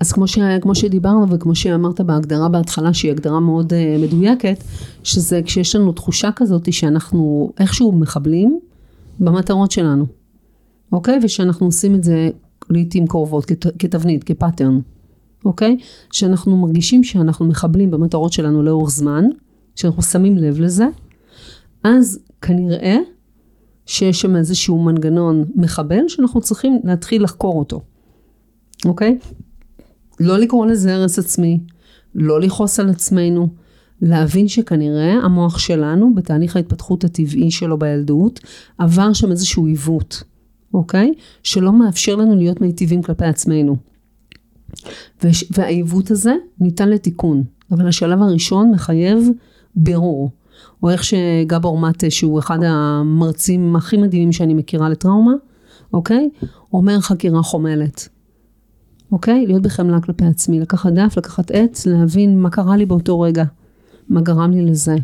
אז 0.00 0.12
כמו, 0.12 0.26
ש, 0.26 0.38
כמו 0.60 0.74
שדיברנו 0.74 1.30
וכמו 1.30 1.54
שאמרת 1.54 2.00
בהגדרה 2.00 2.48
בהתחלה 2.48 2.94
שהיא 2.94 3.12
הגדרה 3.12 3.40
מאוד 3.40 3.72
uh, 3.72 4.02
מדויקת, 4.02 4.64
שזה 5.02 5.40
כשיש 5.44 5.76
לנו 5.76 5.92
תחושה 5.92 6.30
כזאת 6.36 6.72
שאנחנו 6.72 7.52
איכשהו 7.58 7.92
מחבלים 7.92 8.58
במטרות 9.20 9.70
שלנו, 9.70 10.06
אוקיי? 10.92 11.18
ושאנחנו 11.22 11.66
עושים 11.66 11.94
את 11.94 12.04
זה 12.04 12.30
לעיתים 12.70 13.06
קרובות 13.06 13.44
כת, 13.44 13.66
כתבנית, 13.78 14.24
כפאטרן. 14.24 14.80
אוקיי? 15.44 15.76
שאנחנו 16.12 16.56
מרגישים 16.56 17.04
שאנחנו 17.04 17.46
מחבלים 17.46 17.90
במטרות 17.90 18.32
שלנו 18.32 18.62
לאורך 18.62 18.90
זמן, 18.90 19.24
שאנחנו 19.76 20.02
שמים 20.02 20.36
לב 20.36 20.60
לזה, 20.60 20.86
אז 21.84 22.18
כנראה 22.40 22.96
שיש 23.86 24.20
שם 24.20 24.36
איזשהו 24.36 24.82
מנגנון 24.82 25.44
מחבל 25.54 26.08
שאנחנו 26.08 26.40
צריכים 26.40 26.80
להתחיל 26.84 27.22
לחקור 27.22 27.58
אותו, 27.58 27.80
אוקיי? 28.84 29.18
לא 30.20 30.38
לקרוא 30.38 30.66
לזה 30.66 30.94
הרס 30.94 31.18
עצמי, 31.18 31.60
לא 32.14 32.40
לכעוס 32.40 32.80
על 32.80 32.90
עצמנו, 32.90 33.48
להבין 34.02 34.48
שכנראה 34.48 35.12
המוח 35.12 35.58
שלנו 35.58 36.14
בתהליך 36.14 36.56
ההתפתחות 36.56 37.04
הטבעי 37.04 37.50
שלו 37.50 37.78
בילדות 37.78 38.40
עבר 38.78 39.12
שם 39.12 39.30
איזשהו 39.30 39.66
עיוות, 39.66 40.22
אוקיי? 40.74 41.12
שלא 41.42 41.72
מאפשר 41.72 42.16
לנו 42.16 42.36
להיות 42.36 42.60
מיטיבים 42.60 43.02
כלפי 43.02 43.24
עצמנו. 43.24 43.76
והעיוות 45.50 46.10
הזה 46.10 46.34
ניתן 46.60 46.88
לתיקון, 46.88 47.44
אבל 47.70 47.88
השלב 47.88 48.22
הראשון 48.22 48.70
מחייב 48.70 49.28
בירור. 49.76 50.30
או 50.82 50.90
איך 50.90 51.04
שגבור 51.04 51.78
מטה, 51.78 52.10
שהוא 52.10 52.38
אחד 52.38 52.58
המרצים 52.62 53.76
הכי 53.76 53.96
מדהימים 53.96 54.32
שאני 54.32 54.54
מכירה 54.54 54.88
לטראומה, 54.88 55.32
אוקיי? 55.92 56.30
אומר 56.72 57.00
חקירה 57.00 57.42
חומלת. 57.42 58.08
אוקיי? 59.12 59.46
להיות 59.46 59.62
בחמלה 59.62 60.00
כלפי 60.00 60.24
עצמי, 60.24 60.60
לקחת 60.60 60.92
דף, 60.92 61.14
לקחת 61.16 61.50
עץ, 61.50 61.86
להבין 61.86 62.38
מה 62.38 62.50
קרה 62.50 62.76
לי 62.76 62.86
באותו 62.86 63.20
רגע, 63.20 63.44
מה 64.08 64.20
גרם 64.20 64.50
לי 64.50 64.64
לזה, 64.64 64.96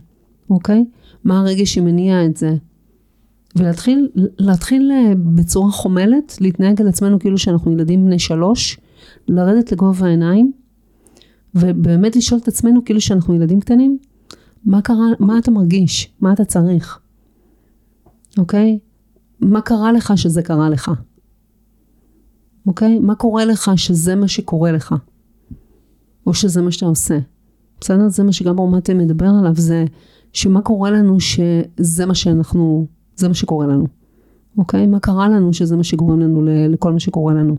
אוקיי? 0.51 0.85
מה 1.25 1.41
הרגש 1.41 1.75
שמניע 1.75 2.25
את 2.27 2.37
זה. 2.37 2.55
ולהתחיל 3.57 4.09
להתחיל 4.39 4.91
אה, 4.93 5.13
בצורה 5.17 5.71
חומלת, 5.71 6.37
להתנהג 6.41 6.81
על 6.81 6.89
עצמנו 6.89 7.19
כאילו 7.19 7.39
שאנחנו 7.39 7.73
ילדים 7.73 8.05
בני 8.05 8.19
שלוש, 8.19 8.79
לרדת 9.31 9.73
לגובה 9.73 10.07
העיניים, 10.07 10.53
ובאמת 11.55 12.17
לשאול 12.17 12.41
את 12.41 12.49
עצמנו 12.49 12.85
כאילו 12.85 13.01
שאנחנו 13.01 13.35
ילדים 13.35 13.61
קטנים, 13.61 13.99
מה 14.65 14.83
קרה, 14.83 15.07
מה 15.19 15.39
אתה 15.39 15.51
מרגיש? 15.51 16.13
מה 16.21 16.33
אתה 16.33 16.45
צריך? 16.45 16.99
אוקיי? 18.39 18.79
מה 19.41 19.61
קרה 19.61 19.93
לך 19.93 20.13
שזה 20.17 20.43
קרה 20.43 20.71
לך? 20.71 20.91
אוקיי? 22.67 22.99
מה 22.99 23.15
קורה 23.15 23.45
לך 23.45 23.71
שזה 23.77 24.15
מה 24.15 24.29
שקורה 24.29 24.73
לך? 24.73 24.95
או 26.27 26.35
שזה 26.35 26.63
מה 26.63 26.73
שאתה 26.73 26.87
עושה? 26.87 27.19
בסדר? 27.81 28.09
זה 28.09 28.23
מה 28.23 28.33
שגם 28.33 28.59
רומטי 28.59 28.95
מדבר 28.95 29.31
עליו, 29.41 29.55
זה 29.57 29.85
שמה 30.33 30.63
קורה 30.63 30.91
לנו 30.91 31.21
שזה 31.21 32.07
מה 32.07 32.15
שאנחנו, 32.15 32.87
זה 33.17 33.29
מה 33.29 33.35
שקורה 33.35 33.67
לנו. 33.67 34.00
אוקיי? 34.59 34.87
מה 34.87 35.01
קרה 35.01 35.29
לנו 35.29 35.53
שזה 35.53 35.77
מה 35.77 35.85
שגורם 35.85 36.21
לנו 36.21 36.43
לכל 36.45 36.93
מה 36.93 37.01
שקורה 37.01 37.35
לנו. 37.35 37.57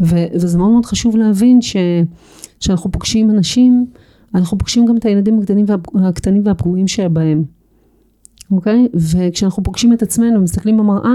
ו- 0.00 0.26
וזה 0.34 0.58
מאוד 0.58 0.70
מאוד 0.70 0.86
חשוב 0.86 1.16
להבין 1.16 1.58
שכשאנחנו 1.62 2.92
פוגשים 2.92 3.30
אנשים, 3.30 3.86
אנחנו 4.34 4.58
פוגשים 4.58 4.86
גם 4.86 4.96
את 4.96 5.04
הילדים 5.04 5.38
הקטנים, 5.38 5.64
וה- 5.68 6.08
הקטנים 6.08 6.42
והפגועים 6.44 6.88
שבהם. 6.88 7.44
אוקיי? 8.50 8.88
וכשאנחנו 8.94 9.62
פוגשים 9.62 9.92
את 9.92 10.02
עצמנו 10.02 10.38
ומסתכלים 10.40 10.76
במראה, 10.76 11.14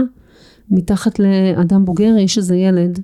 מתחת 0.71 1.19
לאדם 1.19 1.85
בוגר 1.85 2.15
יש 2.19 2.37
איזה 2.37 2.55
ילד, 2.55 2.99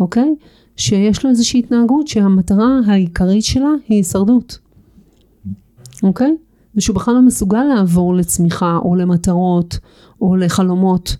אוקיי? 0.00 0.34
שיש 0.76 1.24
לו 1.24 1.30
איזושהי 1.30 1.60
התנהגות 1.60 2.08
שהמטרה 2.08 2.80
העיקרית 2.86 3.44
שלה 3.44 3.70
היא 3.88 3.96
הישרדות. 3.98 4.58
אוקיי? 6.02 6.36
ושהוא 6.76 6.96
בכלל 6.96 7.14
לא 7.14 7.22
מסוגל 7.22 7.64
לעבור 7.64 8.14
לצמיחה 8.14 8.78
או 8.84 8.94
למטרות 8.96 9.78
או 10.20 10.36
לחלומות, 10.36 11.16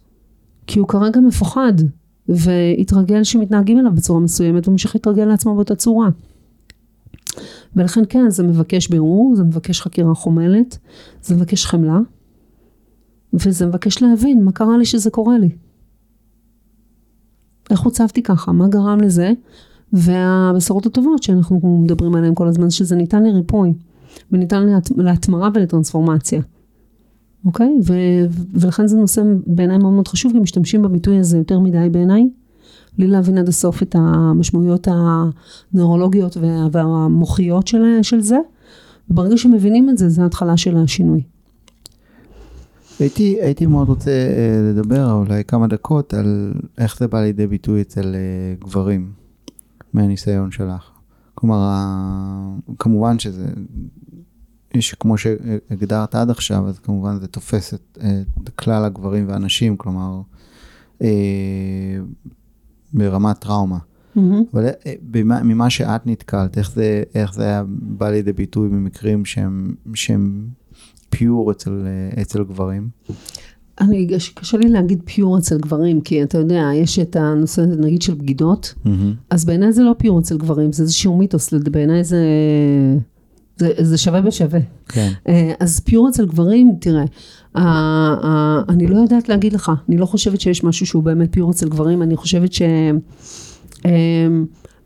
כי 0.66 0.78
הוא 0.78 0.88
כרגע 0.88 1.20
מפוחד 1.20 1.72
והתרגל 2.28 3.24
שמתנהגים 3.24 3.78
אליו 3.78 3.92
בצורה 3.94 4.20
מסוימת 4.20 4.68
וממשיך 4.68 4.94
להתרגל 4.94 5.24
לעצמו 5.24 5.54
באותה 5.54 5.74
צורה. 5.74 6.08
ולכן 7.76 8.02
כן, 8.08 8.30
זה 8.30 8.42
מבקש 8.42 8.88
בירור, 8.88 9.36
זה 9.36 9.44
מבקש 9.44 9.80
חקירה 9.80 10.14
חומלת, 10.14 10.78
זה 11.22 11.34
מבקש 11.36 11.66
חמלה, 11.66 11.98
וזה 13.34 13.66
מבקש 13.66 14.02
להבין 14.02 14.44
מה 14.44 14.52
קרה 14.52 14.78
לי 14.78 14.84
שזה 14.84 15.10
קורה 15.10 15.38
לי. 15.38 15.50
איך 17.70 17.80
הוצבתי 17.80 18.22
ככה, 18.22 18.52
מה 18.52 18.68
גרם 18.68 19.00
לזה, 19.00 19.32
והבשורות 19.92 20.86
הטובות 20.86 21.22
שאנחנו 21.22 21.80
מדברים 21.84 22.14
עליהן 22.14 22.34
כל 22.34 22.48
הזמן, 22.48 22.70
שזה 22.70 22.96
ניתן 22.96 23.22
לריפוי, 23.22 23.72
וניתן. 24.32 24.66
להתמרה 24.96 25.48
ולטרנספורמציה. 25.54 26.42
אוקיי? 27.44 27.78
ו... 27.86 27.94
ולכן 28.52 28.86
זה 28.86 28.96
נושא 28.96 29.22
בעיניי 29.46 29.78
מאוד 29.78 29.92
מאוד 29.92 30.08
חשוב, 30.08 30.32
כי 30.32 30.38
משתמשים 30.38 30.82
בביטוי 30.82 31.18
הזה 31.18 31.38
יותר 31.38 31.58
מדי 31.58 31.88
בעיניי, 31.90 32.28
בלי 32.98 33.06
להבין 33.06 33.38
עד 33.38 33.48
הסוף 33.48 33.82
את 33.82 33.94
המשמעויות 33.98 34.88
הנוירולוגיות 34.90 36.36
וה... 36.36 36.66
והמוחיות 36.72 37.66
של... 37.66 37.82
של 38.02 38.20
זה, 38.20 38.38
וברגע 39.10 39.36
שמבינים 39.36 39.90
את 39.90 39.98
זה, 39.98 40.08
זה 40.08 40.22
ההתחלה 40.22 40.56
של 40.56 40.76
השינוי. 40.76 41.22
הייתי, 42.98 43.36
הייתי 43.40 43.66
מאוד 43.66 43.88
רוצה 43.88 44.10
אה, 44.10 44.70
לדבר 44.70 45.12
אולי 45.12 45.44
כמה 45.44 45.66
דקות 45.66 46.14
על 46.14 46.52
איך 46.78 46.98
זה 46.98 47.08
בא 47.08 47.20
לידי 47.22 47.46
ביטוי 47.46 47.80
אצל 47.80 48.14
אה, 48.14 48.54
גברים, 48.60 49.12
מהניסיון 49.92 50.50
שלך. 50.50 50.90
כלומר, 51.34 51.70
כמובן 52.78 53.18
שזה, 53.18 53.46
שכמו 54.82 55.18
שהגדרת 55.18 56.14
עד 56.14 56.30
עכשיו, 56.30 56.68
אז 56.68 56.78
כמובן 56.78 57.18
זה 57.20 57.26
תופס 57.26 57.74
את, 57.74 57.98
את 58.44 58.48
כלל 58.48 58.84
הגברים 58.84 59.28
והנשים, 59.28 59.76
כלומר, 59.76 60.20
אה, 61.02 61.08
ברמת 62.92 63.38
טראומה. 63.38 63.78
Mm-hmm. 63.78 64.20
אבל 64.52 64.68
במה, 65.02 65.42
ממה 65.42 65.70
שאת 65.70 66.06
נתקלת, 66.06 66.58
איך 66.58 66.70
זה, 66.70 67.02
איך 67.14 67.34
זה 67.34 67.42
היה 67.42 67.62
בא 67.68 68.10
לידי 68.10 68.32
ביטוי 68.32 68.68
במקרים 68.68 69.24
שהם, 69.24 69.74
שהם 69.94 70.46
פיור 71.10 71.50
אצל, 71.50 71.86
אצל 72.22 72.44
גברים? 72.44 72.88
אני, 73.80 74.08
קשה 74.34 74.58
לי 74.58 74.68
להגיד 74.68 75.02
פיור 75.04 75.38
אצל 75.38 75.58
גברים, 75.58 76.00
כי 76.00 76.22
אתה 76.22 76.38
יודע, 76.38 76.62
יש 76.74 76.98
את 76.98 77.16
הנושא 77.16 77.60
נגיד 77.60 78.02
של 78.02 78.14
בגידות, 78.14 78.74
mm-hmm. 78.76 78.90
אז 79.30 79.44
בעיניי 79.44 79.72
זה 79.72 79.82
לא 79.82 79.94
פיור 79.98 80.20
אצל 80.20 80.36
גברים, 80.38 80.72
זה 80.72 80.82
איזשהו 80.82 81.18
מיתוס, 81.18 81.54
בעיניי 81.54 82.04
זה, 82.04 82.18
זה, 83.56 83.72
זה 83.78 83.98
שווה 83.98 84.20
בשווה. 84.20 84.60
כן. 84.88 85.12
אז 85.60 85.80
פיור 85.80 86.08
אצל 86.08 86.26
גברים, 86.26 86.76
תראה, 86.80 87.04
אני 88.68 88.86
לא 88.86 88.96
יודעת 88.96 89.28
להגיד 89.28 89.52
לך, 89.52 89.72
אני 89.88 89.96
לא 89.96 90.06
חושבת 90.06 90.40
שיש 90.40 90.64
משהו 90.64 90.86
שהוא 90.86 91.02
באמת 91.02 91.28
פיור 91.32 91.50
אצל 91.50 91.68
גברים, 91.68 92.02
אני 92.02 92.16
חושבת 92.16 92.50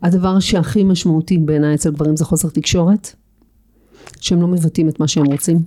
שהדבר 0.01 0.39
שהכי 0.39 0.83
משמעותי 0.83 1.37
בעיניי 1.37 1.75
אצל 1.75 1.91
גברים 1.91 2.17
זה 2.17 2.25
חוסר 2.25 2.49
תקשורת, 2.49 3.15
שהם 4.21 4.41
לא 4.41 4.47
מבטאים 4.47 4.89
את 4.89 4.99
מה 4.99 5.07
שהם 5.07 5.25
רוצים. 5.25 5.59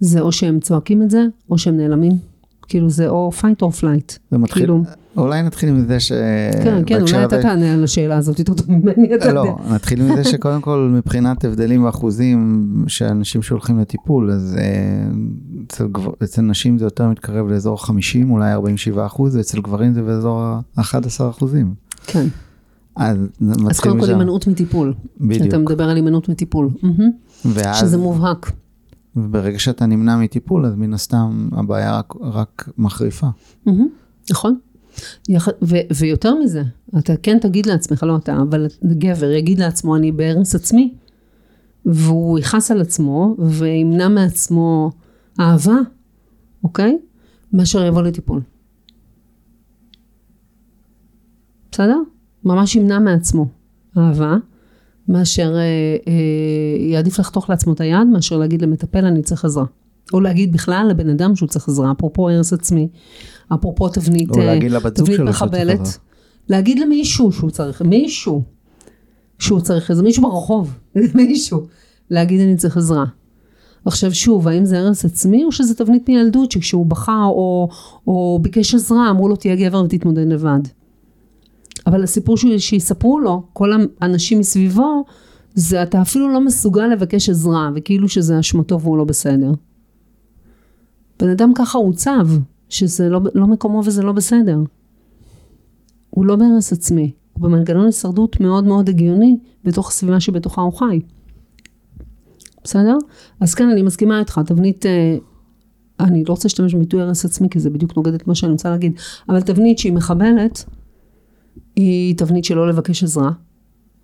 זה 0.00 0.20
או 0.20 0.32
שהם 0.32 0.60
צועקים 0.60 1.02
את 1.02 1.10
זה, 1.10 1.24
או 1.50 1.58
שהם 1.58 1.76
נעלמים. 1.76 2.12
כאילו 2.68 2.90
זה 2.90 3.08
או 3.08 3.30
fight 3.40 3.62
or 3.62 3.80
flight. 3.80 4.18
זה 4.30 4.38
מתחיל, 4.38 4.62
כאילו... 4.62 4.82
אולי 5.16 5.42
נתחיל 5.42 5.72
מזה 5.72 6.00
ש... 6.00 6.12
כן, 6.64 6.82
כן, 6.86 7.00
אולי 7.00 7.24
אתה 7.24 7.42
תענה 7.42 7.74
על 7.74 7.84
השאלה 7.84 8.16
הזאת 8.16 8.38
יותר 8.38 8.54
טוב 8.54 8.70
ממני, 8.70 9.14
אתה 9.14 9.14
יודע. 9.14 9.32
לא, 9.32 9.56
נתחיל 9.74 10.02
מזה 10.02 10.24
שקודם 10.30 10.60
כל 10.60 10.90
מבחינת 10.94 11.44
הבדלים 11.44 11.84
ואחוזים 11.84 12.66
שאנשים 12.88 13.42
שהולכים 13.42 13.80
לטיפול, 13.80 14.30
אז 14.30 14.56
אה, 14.58 15.08
אצל, 15.66 15.86
גבר, 15.86 16.10
אצל 16.24 16.42
נשים 16.42 16.78
זה 16.78 16.84
יותר 16.84 17.08
מתקרב 17.08 17.48
לאזור 17.48 17.84
50, 17.86 18.30
אולי 18.30 18.52
47 18.52 19.06
אחוז, 19.06 19.36
ואצל 19.36 19.60
גברים 19.60 19.94
זה 19.94 20.02
באזור 20.02 20.40
ה-11 20.40 21.30
אחוזים. 21.30 21.74
כן. 22.06 22.26
אז, 22.96 23.16
אז 23.70 23.80
קודם 23.80 24.00
כל 24.00 24.08
הימנעות 24.08 24.46
מטיפול. 24.46 24.94
בדיוק. 25.20 25.48
אתה 25.48 25.58
מדבר 25.58 25.84
על 25.84 25.96
הימנעות 25.96 26.28
מטיפול. 26.28 26.68
ואז... 27.44 27.80
שזה 27.80 27.98
מובהק. 27.98 28.52
וברגע 29.16 29.58
שאתה 29.58 29.86
נמנע 29.86 30.16
מטיפול, 30.16 30.66
אז 30.66 30.74
מן 30.74 30.94
הסתם 30.94 31.48
הבעיה 31.52 31.98
רק, 31.98 32.14
רק 32.20 32.68
מחריפה. 32.78 33.26
נכון. 34.30 34.58
ו- 35.62 35.86
ויותר 35.96 36.34
מזה, 36.34 36.62
אתה 36.98 37.12
כן 37.22 37.38
תגיד 37.38 37.66
לעצמך, 37.66 38.02
לא 38.02 38.16
אתה, 38.16 38.36
אבל 38.42 38.66
גבר 38.84 39.30
יגיד 39.30 39.58
לעצמו, 39.58 39.96
אני 39.96 40.12
בהרס 40.12 40.54
עצמי, 40.54 40.94
והוא 41.86 42.38
יכעס 42.38 42.70
על 42.70 42.80
עצמו, 42.80 43.36
וימנע 43.38 44.08
מעצמו 44.08 44.90
אהבה, 45.40 45.76
אוקיי? 46.64 46.98
מאשר 47.52 47.84
יבוא 47.84 48.02
לטיפול. 48.02 48.40
בסדר? 51.72 51.98
ממש 52.44 52.76
ימנע 52.76 52.98
מעצמו 52.98 53.46
אהבה. 53.98 54.36
מאשר 55.08 55.54
אה, 55.56 55.60
אה, 56.08 56.12
יעדיף 56.92 57.18
לחתוך 57.18 57.50
לעצמו 57.50 57.72
את 57.72 57.80
היד, 57.80 58.06
מאשר 58.12 58.36
להגיד 58.36 58.62
למטפל 58.62 59.04
אני 59.04 59.22
צריך 59.22 59.44
עזרה. 59.44 59.64
או 60.12 60.20
להגיד 60.20 60.52
בכלל 60.52 60.86
לבן 60.90 61.08
אדם 61.08 61.36
שהוא 61.36 61.48
צריך 61.48 61.68
עזרה, 61.68 61.92
אפרופו 61.92 62.30
הרס 62.30 62.52
עצמי, 62.52 62.88
אפרופו 63.54 63.88
תבנית, 63.88 64.28
זוג 64.96 65.12
שלו 65.12 65.24
מחבלת, 65.24 65.98
להגיד 66.48 66.78
למישהו 66.78 67.32
שהוא 67.32 67.50
צריך, 67.50 67.82
מישהו 67.82 68.42
שהוא 69.38 69.60
צריך 69.60 69.90
עזרה, 69.90 70.04
מישהו 70.04 70.22
ברחוב, 70.22 70.78
מישהו, 71.14 71.66
להגיד 72.10 72.40
אני 72.40 72.56
צריך 72.56 72.76
עזרה. 72.76 73.04
עכשיו 73.84 74.14
שוב, 74.14 74.48
האם 74.48 74.64
זה 74.64 74.78
הרס 74.78 75.04
עצמי 75.04 75.44
או 75.44 75.52
שזה 75.52 75.74
תבנית 75.74 76.08
מילדות 76.08 76.52
שכשהוא 76.52 76.86
בכה 76.86 77.24
או, 77.24 77.68
או 78.06 78.38
ביקש 78.42 78.74
עזרה 78.74 79.10
אמרו 79.10 79.28
לו 79.28 79.36
תהיה 79.36 79.56
גבר 79.56 79.82
ותתמודד 79.84 80.26
לבד. 80.26 80.60
אבל 81.86 82.02
הסיפור 82.02 82.36
שיספרו 82.58 83.20
לו, 83.20 83.42
כל 83.52 83.70
האנשים 84.00 84.38
מסביבו, 84.38 85.04
זה 85.54 85.82
אתה 85.82 86.02
אפילו 86.02 86.28
לא 86.32 86.40
מסוגל 86.40 86.86
לבקש 86.86 87.30
עזרה, 87.30 87.70
וכאילו 87.74 88.08
שזה 88.08 88.40
אשמתו 88.40 88.80
והוא 88.80 88.98
לא 88.98 89.04
בסדר. 89.04 89.52
בן 91.18 91.28
אדם 91.28 91.52
ככה 91.54 91.78
עוצב, 91.78 92.28
שזה 92.68 93.08
לא, 93.08 93.20
לא 93.34 93.46
מקומו 93.46 93.82
וזה 93.84 94.02
לא 94.02 94.12
בסדר. 94.12 94.58
הוא 96.10 96.26
לא 96.26 96.36
בהרס 96.36 96.72
עצמי, 96.72 97.12
הוא 97.32 97.42
במנגנון 97.42 97.86
הישרדות 97.86 98.40
מאוד 98.40 98.64
מאוד 98.64 98.88
הגיוני 98.88 99.36
בתוך 99.64 99.88
הסביבה 99.88 100.20
שבתוכה 100.20 100.60
הוא 100.60 100.72
חי. 100.72 101.00
בסדר? 102.64 102.96
אז 103.40 103.54
כן, 103.54 103.68
אני 103.68 103.82
מסכימה 103.82 104.18
איתך, 104.18 104.40
תבנית, 104.46 104.86
אה, 104.86 105.16
אני 106.00 106.24
לא 106.24 106.30
רוצה 106.32 106.48
להשתמש 106.48 106.74
בביטוי 106.74 107.02
הרס 107.02 107.24
עצמי, 107.24 107.48
כי 107.50 107.60
זה 107.60 107.70
בדיוק 107.70 107.96
נוגד 107.96 108.14
את 108.14 108.26
מה 108.26 108.34
שאני 108.34 108.52
רוצה 108.52 108.70
להגיד, 108.70 108.92
אבל 109.28 109.40
תבנית 109.40 109.78
שהיא 109.78 109.92
מחבלת, 109.92 110.64
היא 111.76 112.16
תבנית 112.16 112.44
שלא 112.44 112.68
לבקש 112.68 113.04
עזרה, 113.04 113.30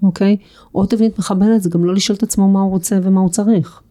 אוקיי? 0.02 0.36
או 0.74 0.86
תבנית 0.86 1.18
מחבלת 1.18 1.62
זה 1.62 1.70
גם 1.70 1.84
לא 1.84 1.94
לשאול 1.94 2.16
את 2.16 2.22
עצמו 2.22 2.48
מה 2.48 2.60
הוא 2.60 2.70
רוצה 2.70 2.98
ומה 3.02 3.20
הוא 3.20 3.28
צריך. 3.28 3.82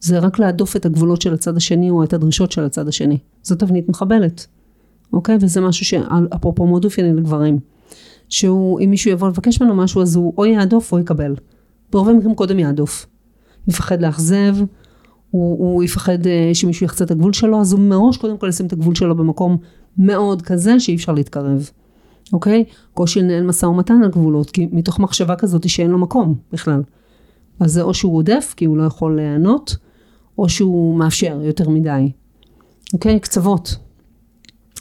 זה 0.00 0.18
רק 0.18 0.38
להדוף 0.38 0.76
את 0.76 0.86
הגבולות 0.86 1.22
של 1.22 1.34
הצד 1.34 1.56
השני 1.56 1.90
או 1.90 2.04
את 2.04 2.12
הדרישות 2.12 2.52
של 2.52 2.64
הצד 2.64 2.88
השני. 2.88 3.18
זו 3.42 3.54
תבנית 3.54 3.88
מחבלת, 3.88 4.46
אוקיי? 5.12 5.38
וזה 5.40 5.60
משהו 5.60 5.86
שאפרופו 5.86 6.66
מאוד 6.66 6.84
אופייני 6.84 7.12
לגברים. 7.12 7.58
שהוא, 8.28 8.80
אם 8.80 8.90
מישהו 8.90 9.10
יבוא 9.10 9.28
לבקש 9.28 9.62
ממנו 9.62 9.74
משהו 9.74 10.02
אז 10.02 10.16
הוא 10.16 10.34
או 10.38 10.46
יעדוף 10.46 10.92
או 10.92 10.98
יקבל. 10.98 11.34
ברוב 11.92 12.08
המקרים 12.08 12.34
קודם 12.34 12.58
יעדוף. 12.58 13.06
יפחד 13.68 14.02
לאכזב, 14.02 14.56
הוא, 15.30 15.58
הוא 15.58 15.84
יפחד 15.84 16.26
אה, 16.26 16.50
שמישהו 16.54 16.84
יחצה 16.84 17.04
את 17.04 17.10
הגבול 17.10 17.32
שלו, 17.32 17.60
אז 17.60 17.72
הוא 17.72 17.80
מראש 17.80 18.16
קודם 18.16 18.38
כל 18.38 18.48
ישים 18.48 18.66
את 18.66 18.72
הגבול 18.72 18.94
שלו 18.94 19.16
במקום 19.16 19.56
מאוד 19.98 20.42
כזה 20.42 20.80
שאי 20.80 20.94
אפשר 20.94 21.12
להתקרב. 21.12 21.70
אוקיי? 22.32 22.64
קושי 22.94 23.20
לנהל 23.20 23.44
משא 23.44 23.66
ומתן 23.66 24.02
על 24.02 24.10
גבולות, 24.10 24.50
כי 24.50 24.68
מתוך 24.72 24.98
מחשבה 24.98 25.36
כזאת 25.36 25.68
שאין 25.68 25.90
לו 25.90 25.98
מקום 25.98 26.34
בכלל. 26.52 26.82
אז 27.60 27.72
זה 27.72 27.82
או 27.82 27.94
שהוא 27.94 28.16
עודף, 28.16 28.54
כי 28.56 28.64
הוא 28.64 28.76
לא 28.76 28.82
יכול 28.82 29.16
להיענות, 29.16 29.76
או 30.38 30.48
שהוא 30.48 30.98
מאפשר 30.98 31.40
יותר 31.42 31.68
מדי. 31.68 32.12
אוקיי? 32.92 33.20
קצוות. 33.20 33.76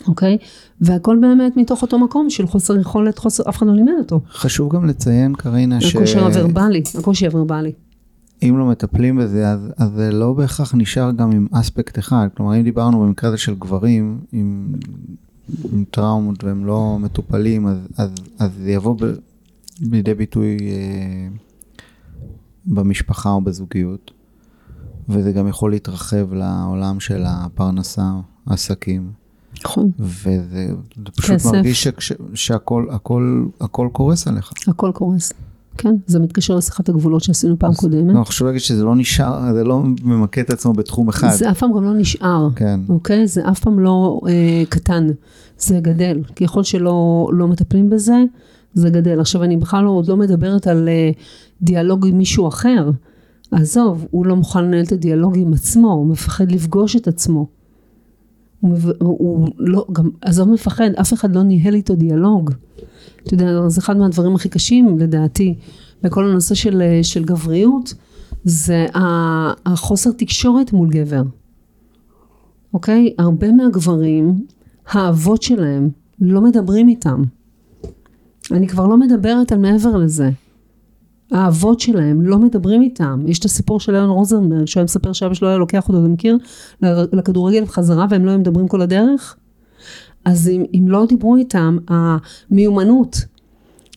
אוקיי? 0.07 0.37
והכל 0.81 1.17
באמת 1.21 1.57
מתוך 1.57 1.81
אותו 1.81 1.99
מקום 1.99 2.29
של 2.29 2.47
חוסר 2.47 2.79
יכולת, 2.79 3.17
חוסר, 3.17 3.43
אף 3.49 3.57
אחד 3.57 3.67
לא 3.67 3.73
לימד 3.73 3.93
אותו. 3.99 4.21
חשוב 4.29 4.75
גם 4.75 4.85
לציין, 4.85 5.33
קרינה, 5.35 5.81
ש... 5.81 5.95
הקושי 5.95 6.19
הוורבלי, 6.19 6.81
הקושי 6.99 7.25
הוורבלי. 7.25 7.71
אם 8.43 8.57
לא 8.57 8.65
מטפלים 8.65 9.17
בזה, 9.17 9.49
אז, 9.49 9.59
אז 9.77 9.89
זה 9.95 10.11
לא 10.11 10.33
בהכרח 10.33 10.75
נשאר 10.75 11.11
גם 11.11 11.31
עם 11.31 11.47
אספקט 11.51 11.99
אחד. 11.99 12.27
כלומר, 12.37 12.55
אם 12.55 12.63
דיברנו 12.63 12.99
במקרה 12.99 13.29
הזה 13.29 13.37
של 13.37 13.55
גברים 13.55 14.19
עם, 14.31 14.73
עם 15.71 15.83
טראומות 15.91 16.43
והם 16.43 16.65
לא 16.65 16.97
מטופלים, 16.99 17.67
אז, 17.67 17.77
אז, 17.97 18.09
אז 18.39 18.51
זה 18.63 18.71
יבוא 18.71 18.95
ב, 19.01 19.05
לידי 19.81 20.13
ביטוי 20.13 20.57
אה, 20.71 21.27
במשפחה 22.65 23.29
או 23.29 23.41
בזוגיות, 23.41 24.11
וזה 25.09 25.31
גם 25.31 25.47
יכול 25.47 25.71
להתרחב 25.71 26.33
לעולם 26.33 26.99
של 26.99 27.23
הפרנסה, 27.27 28.11
העסקים. 28.47 29.11
נכון. 29.65 29.91
וזה 29.99 30.67
זה 31.05 31.11
פשוט 31.15 31.35
כסף. 31.35 31.51
מרגיש 31.51 31.87
שכש- 31.87 32.11
שהכל 32.33 32.87
הכל, 32.91 33.45
הכל 33.61 33.89
קורס 33.91 34.27
עליך. 34.27 34.51
הכל 34.67 34.91
קורס. 34.93 35.33
כן, 35.77 35.95
זה 36.07 36.19
מתקשר 36.19 36.55
לשיחת 36.55 36.89
הגבולות 36.89 37.23
שעשינו 37.23 37.59
פעם 37.59 37.73
קודמת. 37.73 38.15
לא, 38.15 38.23
חשוב 38.23 38.47
להגיד 38.47 38.61
שזה 38.61 38.83
לא 38.83 38.95
נשאר, 38.95 39.53
זה 39.53 39.63
לא 39.63 39.83
ממקד 40.03 40.41
את 40.41 40.49
עצמו 40.49 40.73
בתחום 40.73 41.09
אחד. 41.09 41.29
זה 41.29 41.51
אף 41.51 41.59
פעם 41.59 41.73
גם 41.73 41.83
לא 41.83 41.93
נשאר. 41.93 42.47
כן. 42.55 42.79
אוקיי? 42.89 43.27
זה 43.27 43.49
אף 43.49 43.59
פעם 43.59 43.79
לא 43.79 44.19
אה, 44.27 44.63
קטן, 44.69 45.07
זה 45.57 45.79
גדל. 45.81 46.21
ככל 46.35 46.63
שלא 46.63 47.29
לא 47.33 47.47
מטפלים 47.47 47.89
בזה, 47.89 48.23
זה 48.73 48.89
גדל. 48.89 49.19
עכשיו 49.19 49.43
אני 49.43 49.57
בכלל 49.57 49.83
לא, 49.83 49.89
עוד 49.89 50.07
לא 50.07 50.17
מדברת 50.17 50.67
על 50.67 50.89
אה, 50.89 51.11
דיאלוג 51.61 52.07
עם 52.07 52.17
מישהו 52.17 52.47
אחר. 52.47 52.91
עזוב, 53.51 54.05
הוא 54.11 54.25
לא 54.25 54.35
מוכן 54.35 54.63
לנהל 54.65 54.83
את 54.83 54.91
הדיאלוג 54.91 55.37
עם 55.37 55.53
עצמו, 55.53 55.91
הוא 55.91 56.07
מפחד 56.07 56.51
לפגוש 56.51 56.95
את 56.95 57.07
עצמו. 57.07 57.47
הוא. 58.71 58.93
הוא 58.99 59.47
לא, 59.57 59.85
גם, 59.91 60.09
עזוב 60.21 60.49
מפחד, 60.49 60.89
אף 61.01 61.13
אחד 61.13 61.35
לא 61.35 61.43
ניהל 61.43 61.73
איתו 61.73 61.95
דיאלוג. 61.95 62.51
אתה 63.23 63.33
יודע, 63.33 63.67
זה 63.67 63.81
אחד 63.81 63.97
מהדברים 63.97 64.35
הכי 64.35 64.49
קשים 64.49 64.99
לדעתי, 64.99 65.55
בכל 66.03 66.29
הנושא 66.29 66.55
של, 66.55 66.81
של 67.01 67.23
גבריות, 67.23 67.93
זה 68.43 68.85
החוסר 69.65 70.11
תקשורת 70.11 70.73
מול 70.73 70.89
גבר. 70.89 71.21
אוקיי? 72.73 73.13
הרבה 73.19 73.51
מהגברים, 73.51 74.45
האבות 74.87 75.41
שלהם 75.41 75.89
לא 76.21 76.41
מדברים 76.41 76.89
איתם. 76.89 77.23
אני 78.51 78.67
כבר 78.67 78.87
לא 78.87 78.97
מדברת 78.97 79.51
על 79.51 79.57
מעבר 79.57 79.97
לזה. 79.97 80.29
האבות 81.31 81.79
שלהם 81.79 82.21
לא 82.21 82.39
מדברים 82.39 82.81
איתם. 82.81 83.23
יש 83.27 83.39
את 83.39 83.45
הסיפור 83.45 83.79
של 83.79 83.95
אלון 83.95 84.09
רוזנברג, 84.09 84.65
שהוא 84.65 84.81
היה 84.81 84.83
מספר 84.83 85.13
שאבא 85.13 85.33
שלו 85.33 85.47
היה 85.47 85.57
לוקח 85.57 85.87
אותו, 85.89 85.99
אתה 85.99 86.07
מכיר? 86.07 86.37
לכדורגל 87.13 87.63
בחזרה 87.63 88.05
והם 88.09 88.25
לא 88.25 88.31
היו 88.31 88.39
מדברים 88.39 88.67
כל 88.67 88.81
הדרך? 88.81 89.35
אז 90.25 90.49
אם, 90.49 90.63
אם 90.73 90.85
לא 90.87 91.05
דיברו 91.05 91.35
איתם, 91.35 91.77
המיומנות 91.87 93.25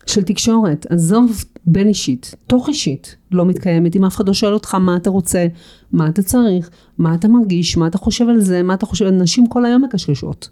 של 0.06 0.22
תקשורת, 0.22 0.86
עזוב 0.90 1.44
בין 1.66 1.88
אישית, 1.88 2.34
תוך 2.46 2.68
אישית, 2.68 3.16
לא 3.32 3.46
מתקיימת. 3.46 3.96
אם 3.96 4.04
אף 4.04 4.16
אחד 4.16 4.28
לא 4.28 4.34
שואל 4.34 4.54
אותך 4.54 4.74
מה 4.74 4.96
אתה 4.96 5.10
רוצה, 5.10 5.46
מה 5.92 6.08
אתה 6.08 6.22
צריך, 6.22 6.70
מה 6.98 7.14
אתה 7.14 7.28
מרגיש, 7.28 7.76
מה 7.76 7.86
אתה 7.86 7.98
חושב 7.98 8.28
על 8.28 8.40
זה, 8.40 8.62
מה 8.62 8.74
אתה 8.74 8.86
חושב, 8.86 9.04
נשים 9.04 9.46
כל 9.46 9.64
היום 9.64 9.84
מקשקשות. 9.84 10.48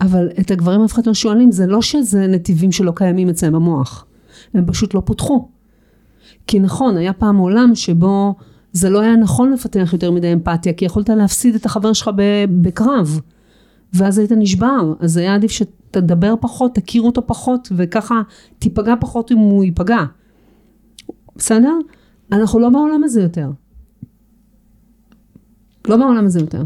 אבל 0.00 0.28
את 0.40 0.50
הגברים 0.50 0.82
אף 0.82 0.92
אחד 0.92 1.06
לא 1.06 1.14
שואלים, 1.14 1.52
זה 1.52 1.66
לא 1.66 1.82
שזה 1.82 2.26
נתיבים 2.26 2.72
שלא 2.72 2.92
קיימים 2.96 3.28
אצלם 3.28 3.52
במוח, 3.52 4.04
הם 4.54 4.66
פשוט 4.66 4.94
לא 4.94 5.02
פותחו. 5.04 5.48
כי 6.46 6.58
נכון, 6.58 6.96
היה 6.96 7.12
פעם 7.12 7.36
עולם 7.36 7.74
שבו 7.74 8.34
זה 8.72 8.90
לא 8.90 9.00
היה 9.00 9.16
נכון 9.16 9.52
לפתח 9.52 9.90
יותר 9.92 10.10
מדי 10.10 10.32
אמפתיה, 10.32 10.72
כי 10.72 10.84
יכולת 10.84 11.08
להפסיד 11.08 11.54
את 11.54 11.66
החבר 11.66 11.92
שלך 11.92 12.10
בקרב, 12.60 13.20
ואז 13.92 14.18
היית 14.18 14.32
נשבר, 14.32 14.94
אז 15.00 15.16
היה 15.16 15.34
עדיף 15.34 15.50
שתדבר 15.50 16.34
פחות, 16.40 16.74
תכיר 16.74 17.02
אותו 17.02 17.26
פחות, 17.26 17.68
וככה 17.76 18.22
תיפגע 18.58 18.94
פחות 19.00 19.32
אם 19.32 19.38
הוא 19.38 19.64
ייפגע. 19.64 20.04
בסדר? 21.36 21.78
אנחנו 22.32 22.60
לא 22.60 22.68
בעולם 22.68 23.04
הזה 23.04 23.22
יותר. 23.22 23.50
לא 25.88 25.96
בעולם 25.96 26.26
הזה 26.26 26.40
יותר. 26.40 26.62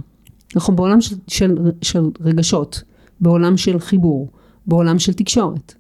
אנחנו 0.56 0.76
בעולם 0.76 1.00
של, 1.00 1.16
של, 1.28 1.56
של 1.82 2.10
רגשות, 2.20 2.82
בעולם 3.20 3.56
של 3.56 3.78
חיבור, 3.78 4.30
בעולם 4.66 4.98
של 4.98 5.12
תקשורת. 5.12 5.74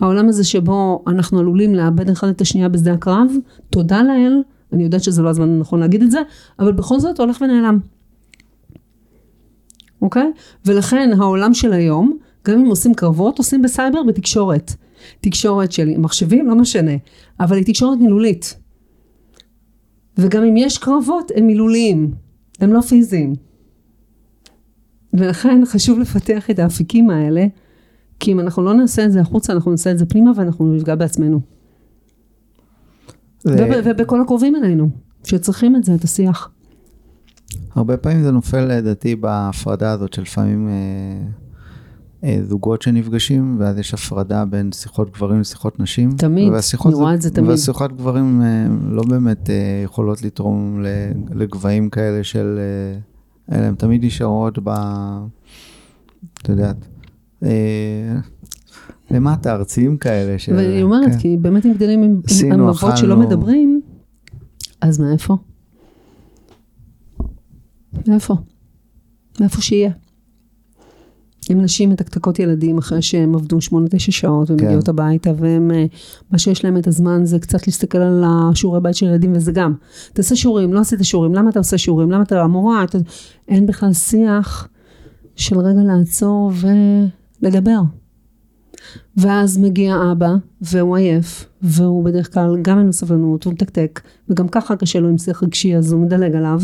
העולם 0.00 0.28
הזה 0.28 0.44
שבו 0.44 1.04
אנחנו 1.06 1.38
עלולים 1.38 1.74
לאבד 1.74 2.10
אחד 2.10 2.28
את 2.28 2.40
השנייה 2.40 2.68
בשדה 2.68 2.92
הקרב, 2.92 3.30
תודה 3.70 4.02
לאל, 4.02 4.42
אני 4.72 4.84
יודעת 4.84 5.02
שזה 5.02 5.22
לא 5.22 5.28
הזמן 5.28 5.48
הנכון 5.48 5.80
להגיד 5.80 6.02
את 6.02 6.10
זה, 6.10 6.20
אבל 6.58 6.72
בכל 6.72 7.00
זאת 7.00 7.20
הולך 7.20 7.40
ונעלם. 7.40 7.78
אוקיי? 10.02 10.32
ולכן 10.66 11.10
העולם 11.18 11.54
של 11.54 11.72
היום, 11.72 12.18
גם 12.46 12.58
אם 12.58 12.66
עושים 12.66 12.94
קרבות, 12.94 13.38
עושים 13.38 13.62
בסייבר 13.62 14.02
בתקשורת. 14.02 14.72
תקשורת 15.20 15.72
של 15.72 15.98
מחשבים, 15.98 16.48
לא 16.48 16.54
משנה, 16.54 16.92
אבל 17.40 17.56
היא 17.56 17.64
תקשורת 17.64 17.98
מילולית. 17.98 18.56
וגם 20.18 20.44
אם 20.44 20.56
יש 20.56 20.78
קרבות, 20.78 21.32
הם 21.36 21.46
מילוליים, 21.46 22.14
הם 22.60 22.72
לא 22.72 22.80
פיזיים. 22.80 23.34
ולכן 25.14 25.62
חשוב 25.64 25.98
לפתח 25.98 26.50
את 26.50 26.58
האפיקים 26.58 27.10
האלה, 27.10 27.46
כי 28.22 28.32
אם 28.32 28.40
אנחנו 28.40 28.62
לא 28.62 28.74
נעשה 28.74 29.04
את 29.04 29.12
זה 29.12 29.20
החוצה, 29.20 29.52
אנחנו 29.52 29.70
נעשה 29.70 29.90
את 29.90 29.98
זה 29.98 30.06
פנימה 30.06 30.30
ואנחנו 30.36 30.74
נפגע 30.74 30.94
בעצמנו. 30.94 31.40
זה- 33.40 33.66
וב- 33.70 33.84
ובכל 33.84 34.20
הקרובים 34.20 34.56
אלינו, 34.56 34.88
שצריכים 35.24 35.76
את 35.76 35.84
זה, 35.84 35.94
את 35.94 36.04
השיח. 36.04 36.50
הרבה 37.74 37.96
פעמים 37.96 38.22
זה 38.22 38.30
נופל 38.30 38.60
לדעתי 38.64 39.16
בהפרדה 39.16 39.92
הזאת 39.92 40.12
שלפעמים 40.12 40.68
אה, 40.68 40.72
אה, 42.24 42.38
זוגות 42.48 42.82
שנפגשים 42.82 43.56
ואז 43.60 43.78
יש 43.78 43.94
הפרדה 43.94 44.44
בין 44.44 44.72
שיחות 44.72 45.10
גברים 45.12 45.40
לשיחות 45.40 45.80
נשים. 45.80 46.10
תמיד, 46.16 46.52
אני 46.86 46.94
רואה 46.94 47.14
את 47.14 47.22
זה 47.22 47.30
תמיד. 47.30 47.50
והשיחות 47.50 47.96
גברים 47.96 48.42
אה, 48.42 48.66
לא 48.90 49.02
באמת 49.02 49.50
אה, 49.50 49.54
יכולות 49.84 50.22
לתרום 50.22 50.82
לגבהים 51.34 51.90
כאלה 51.90 52.24
של... 52.24 52.58
אה, 53.52 53.66
הן 53.66 53.74
תמיד 53.74 54.04
נשארות 54.04 54.58
ב... 54.64 54.68
את 56.42 56.48
יודעת. 56.48 56.76
אה, 57.42 58.16
למטה 59.10 59.52
ארציים 59.54 59.96
כאלה. 59.96 60.38
של- 60.38 60.54
ואני 60.54 60.82
אומרת, 60.82 61.10
כן. 61.12 61.18
כי 61.18 61.36
באמת 61.36 61.66
אם 61.66 61.72
גדלים 61.72 62.02
עם, 62.02 62.20
עם 62.52 62.60
אבות 62.60 62.96
שלא. 62.96 63.16
מדברים, 63.16 63.80
אז 64.80 65.00
מאיפה? 65.00 65.36
מאיפה? 68.08 68.34
מאיפה 69.40 69.60
שיהיה. 69.62 69.90
אם 71.52 71.60
נשים 71.60 71.90
מתקתקות 71.90 72.38
ילדים 72.38 72.78
אחרי 72.78 73.02
שהם 73.02 73.34
עבדו 73.34 73.60
שמונה 73.60 73.86
תשע 73.90 74.12
שעות 74.12 74.50
ומגיעות 74.50 74.84
כן. 74.84 74.90
הביתה 74.90 75.30
והם, 75.38 75.70
אה, 75.70 75.84
מה 76.30 76.38
שיש 76.38 76.64
להם 76.64 76.76
את 76.76 76.86
הזמן 76.86 77.24
זה 77.24 77.38
קצת 77.38 77.66
להסתכל 77.66 77.98
על 77.98 78.24
השיעורי 78.26 78.80
בית 78.80 78.94
של 78.96 79.06
ילדים 79.06 79.32
וזה 79.34 79.52
גם, 79.52 79.74
תעשה 80.12 80.36
שיעורים, 80.36 80.72
לא 80.72 80.80
עשית 80.80 81.04
שיעורים, 81.04 81.34
למה 81.34 81.50
אתה 81.50 81.58
עושה 81.58 81.78
שיעורים, 81.78 82.10
למה 82.10 82.22
אתה 82.22 82.42
המורה, 82.42 82.84
אתה... 82.84 82.98
אין 83.48 83.66
בכלל 83.66 83.92
שיח 83.92 84.68
של 85.36 85.58
רגע 85.58 85.80
לעצור 85.82 86.52
ולדבר. 87.42 87.80
ואז 89.16 89.58
מגיע 89.58 89.96
אבא, 90.12 90.34
והוא 90.60 90.96
עייף, 90.96 91.48
והוא 91.62 92.04
בדרך 92.04 92.34
כלל 92.34 92.56
גם 92.62 92.78
אין 92.78 92.86
לו 92.86 92.92
סבלנות, 92.92 93.44
הוא 93.44 93.52
מתקתק, 93.52 94.00
וגם 94.28 94.48
ככה 94.48 94.76
קשה 94.76 95.00
לו 95.00 95.08
עם 95.08 95.18
שיח 95.18 95.42
רגשי, 95.42 95.76
אז 95.76 95.92
הוא 95.92 96.02
מדלג 96.02 96.34
עליו. 96.34 96.60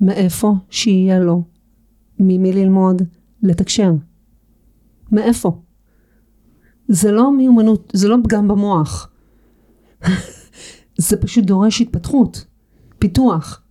מאיפה 0.00 0.54
שיהיה 0.70 1.20
לו 1.20 1.42
ממי 2.18 2.52
ללמוד 2.52 3.02
לתקשר? 3.42 3.92
מאיפה? 5.12 5.60
זה 6.88 7.12
לא 7.12 7.36
מיומנות, 7.36 7.92
זה 7.94 8.08
לא 8.08 8.16
פגם 8.24 8.48
במוח. 8.48 9.10
זה 11.08 11.16
פשוט 11.16 11.44
דורש 11.44 11.80
התפתחות, 11.80 12.44
פיתוח, 12.98 13.62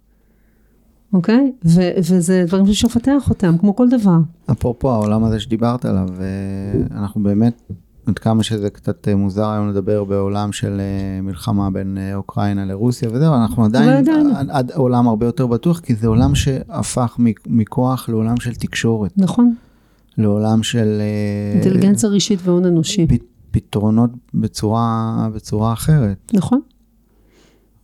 אוקיי? 1.13 1.51
ו- 1.65 1.91
וזה 1.97 2.43
דברים 2.47 2.65
שיש 2.65 2.85
לפתח 2.85 3.29
אותם, 3.29 3.57
כמו 3.57 3.75
כל 3.75 3.89
דבר. 3.89 4.17
אפרופו 4.51 4.91
העולם 4.91 5.23
הזה 5.23 5.39
שדיברת 5.39 5.85
עליו, 5.85 6.07
אה, 6.19 6.97
אנחנו 6.99 7.23
באמת, 7.23 7.61
עד 8.05 8.19
כמה 8.19 8.43
שזה 8.43 8.69
קצת 8.69 9.07
אה, 9.07 9.15
מוזר 9.15 9.49
היום 9.49 9.69
לדבר 9.69 10.03
בעולם 10.03 10.51
של 10.51 10.79
אה, 10.79 11.21
מלחמה 11.21 11.69
בין 11.69 11.97
אוקראינה 12.15 12.65
לרוסיה 12.65 13.09
וזהו, 13.13 13.33
אנחנו 13.35 13.65
עדיין, 13.65 13.89
עדיין. 13.89 14.27
עד- 14.49 14.71
עולם 14.71 15.07
הרבה 15.07 15.25
יותר 15.25 15.47
בטוח, 15.47 15.79
כי 15.79 15.95
זה 15.95 16.07
עולם 16.07 16.35
שהפך 16.35 17.15
מכוח 17.47 18.09
לעולם 18.09 18.39
של 18.39 18.55
תקשורת, 18.55 19.11
נכון? 19.17 19.55
לעולם 20.17 20.63
של 20.63 21.01
אינטליגנציה 21.53 22.09
רגשית 22.09 22.39
והון 22.43 22.65
אנושי. 22.65 23.07
פתרונות 23.51 24.09
בצורה, 24.33 25.27
בצורה 25.35 25.73
אחרת. 25.73 26.31
נכון, 26.33 26.59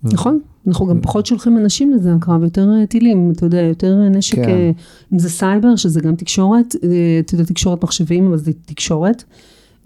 נכון. 0.04 0.40
אנחנו 0.68 0.86
גם 0.86 1.02
פחות 1.02 1.26
שולחים 1.26 1.58
אנשים 1.58 1.94
לזה 1.94 2.14
הקרב, 2.14 2.44
יותר 2.44 2.68
אה, 2.80 2.86
טילים, 2.86 3.32
אתה 3.32 3.46
יודע, 3.46 3.62
יותר 3.62 4.02
אה, 4.02 4.10
נשק, 4.10 4.36
כן. 4.36 4.46
כן. 4.46 4.72
אם 5.14 5.20
זה 5.20 5.30
סייבר, 5.30 5.76
שזה 5.76 6.02
גם 6.02 6.16
תקשורת, 6.16 6.76
אה, 6.84 7.20
אתה 7.20 7.36
יודע, 7.36 7.46
תקשורת 7.46 7.84
מחשבים, 7.84 8.28
אבל 8.28 8.38
זה 8.38 8.52
תקשורת, 8.66 9.24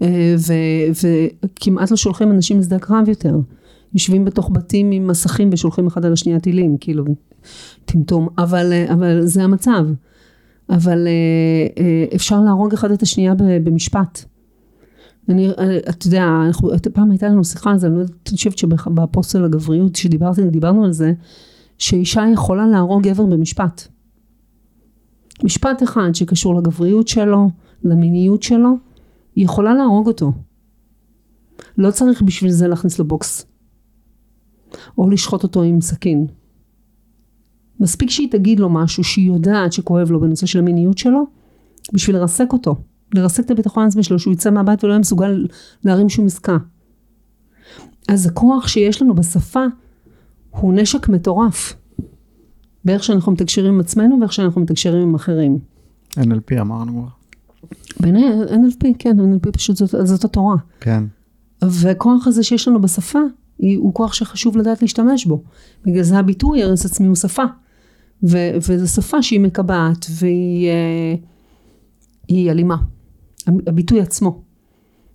אה, 0.02 0.34
ו- 0.38 1.08
וכמעט 1.42 1.90
לא 1.90 1.96
שולחים 1.96 2.32
אנשים 2.32 2.58
לשדה 2.58 2.76
הקרב 2.76 3.08
יותר. 3.08 3.36
יושבים 3.94 4.24
בתוך 4.24 4.50
בתים 4.52 4.90
עם 4.90 5.06
מסכים 5.06 5.50
ושולחים 5.52 5.86
אחד 5.86 6.04
על 6.04 6.12
השנייה 6.12 6.40
טילים, 6.40 6.76
כאילו, 6.80 7.04
טמטום, 7.84 8.28
אבל, 8.38 8.72
אה, 8.72 8.92
אבל 8.92 9.26
זה 9.26 9.44
המצב. 9.44 9.86
אבל 10.70 11.06
אה, 11.06 11.82
אה, 11.82 12.04
אפשר 12.14 12.40
להרוג 12.40 12.72
אחד 12.72 12.90
את 12.90 13.02
השנייה 13.02 13.34
במשפט. 13.64 14.24
אני, 15.30 15.50
אתה 15.88 16.06
יודע, 16.06 16.24
אנחנו, 16.46 16.70
פעם 16.92 17.10
הייתה 17.10 17.28
לנו 17.28 17.44
שיחה 17.44 17.70
על 17.70 17.78
זה, 17.78 17.86
אני 17.86 17.94
לא 17.94 18.00
יודעת, 18.00 18.28
אני 18.28 18.36
חושבת 18.36 18.58
שבפוסט 18.58 19.36
על 19.36 19.44
הגבריות, 19.44 19.96
שדיברתי, 19.96 20.50
דיברנו 20.50 20.84
על 20.84 20.92
זה, 20.92 21.12
שאישה 21.78 22.22
יכולה 22.32 22.66
להרוג 22.66 23.02
גבר 23.02 23.26
במשפט. 23.26 23.88
משפט 25.44 25.82
אחד 25.82 26.10
שקשור 26.14 26.54
לגבריות 26.54 27.08
שלו, 27.08 27.50
למיניות 27.84 28.42
שלו, 28.42 28.70
היא 29.34 29.44
יכולה 29.44 29.74
להרוג 29.74 30.06
אותו. 30.06 30.32
לא 31.78 31.90
צריך 31.90 32.22
בשביל 32.22 32.50
זה 32.50 32.68
להכניס 32.68 32.98
לו 32.98 33.04
בוקס. 33.04 33.46
או 34.98 35.10
לשחוט 35.10 35.42
אותו 35.42 35.62
עם 35.62 35.80
סכין. 35.80 36.26
מספיק 37.80 38.10
שהיא 38.10 38.30
תגיד 38.30 38.60
לו 38.60 38.68
משהו 38.68 39.04
שהיא 39.04 39.28
יודעת 39.28 39.72
שכואב 39.72 40.10
לו 40.10 40.20
בנושא 40.20 40.46
של 40.46 40.58
המיניות 40.58 40.98
שלו, 40.98 41.26
בשביל 41.92 42.16
לרסק 42.16 42.52
אותו. 42.52 42.76
לרסק 43.14 43.44
את 43.44 43.50
הביטחון 43.50 43.84
העצמי 43.84 44.02
שלו, 44.02 44.18
שהוא 44.18 44.32
יצא 44.32 44.50
מהבית 44.50 44.84
ולא 44.84 44.92
יהיה 44.92 45.00
מסוגל 45.00 45.46
להרים 45.84 46.08
שום 46.08 46.26
עסקה. 46.26 46.56
אז 48.08 48.26
הכוח 48.26 48.68
שיש 48.68 49.02
לנו 49.02 49.14
בשפה 49.14 49.64
הוא 50.50 50.72
נשק 50.74 51.08
מטורף. 51.08 51.74
באיך 52.84 53.04
שאנחנו 53.04 53.32
מתקשרים 53.32 53.74
עם 53.74 53.80
עצמנו 53.80 54.20
ואיך 54.20 54.32
שאנחנו 54.32 54.60
מתקשרים 54.60 55.02
עם 55.02 55.14
אחרים. 55.14 55.58
NLP 56.12 56.60
אמרנו. 56.60 57.06
בעיניי 58.00 58.24
NLP, 58.48 58.86
כן, 58.98 59.16
NLP 59.20 59.52
פשוט 59.52 59.76
זאת, 59.76 59.94
זאת 60.06 60.24
התורה. 60.24 60.56
כן. 60.80 61.04
והכוח 61.62 62.26
הזה 62.26 62.42
שיש 62.42 62.68
לנו 62.68 62.80
בשפה, 62.80 63.18
הוא 63.56 63.94
כוח 63.94 64.12
שחשוב 64.12 64.56
לדעת 64.56 64.82
להשתמש 64.82 65.26
בו. 65.26 65.42
בגלל 65.84 66.02
זה 66.02 66.18
הביטוי 66.18 66.62
הרס 66.62 66.86
עצמי 66.86 67.06
הוא 67.06 67.16
שפה. 67.16 67.44
ו, 68.22 68.38
וזו 68.56 68.88
שפה 68.88 69.22
שהיא 69.22 69.40
מקבעת 69.40 70.06
והיא 70.10 70.68
אה, 70.68 71.14
היא 72.28 72.50
אלימה. 72.50 72.76
הביטוי 73.66 74.00
עצמו. 74.00 74.42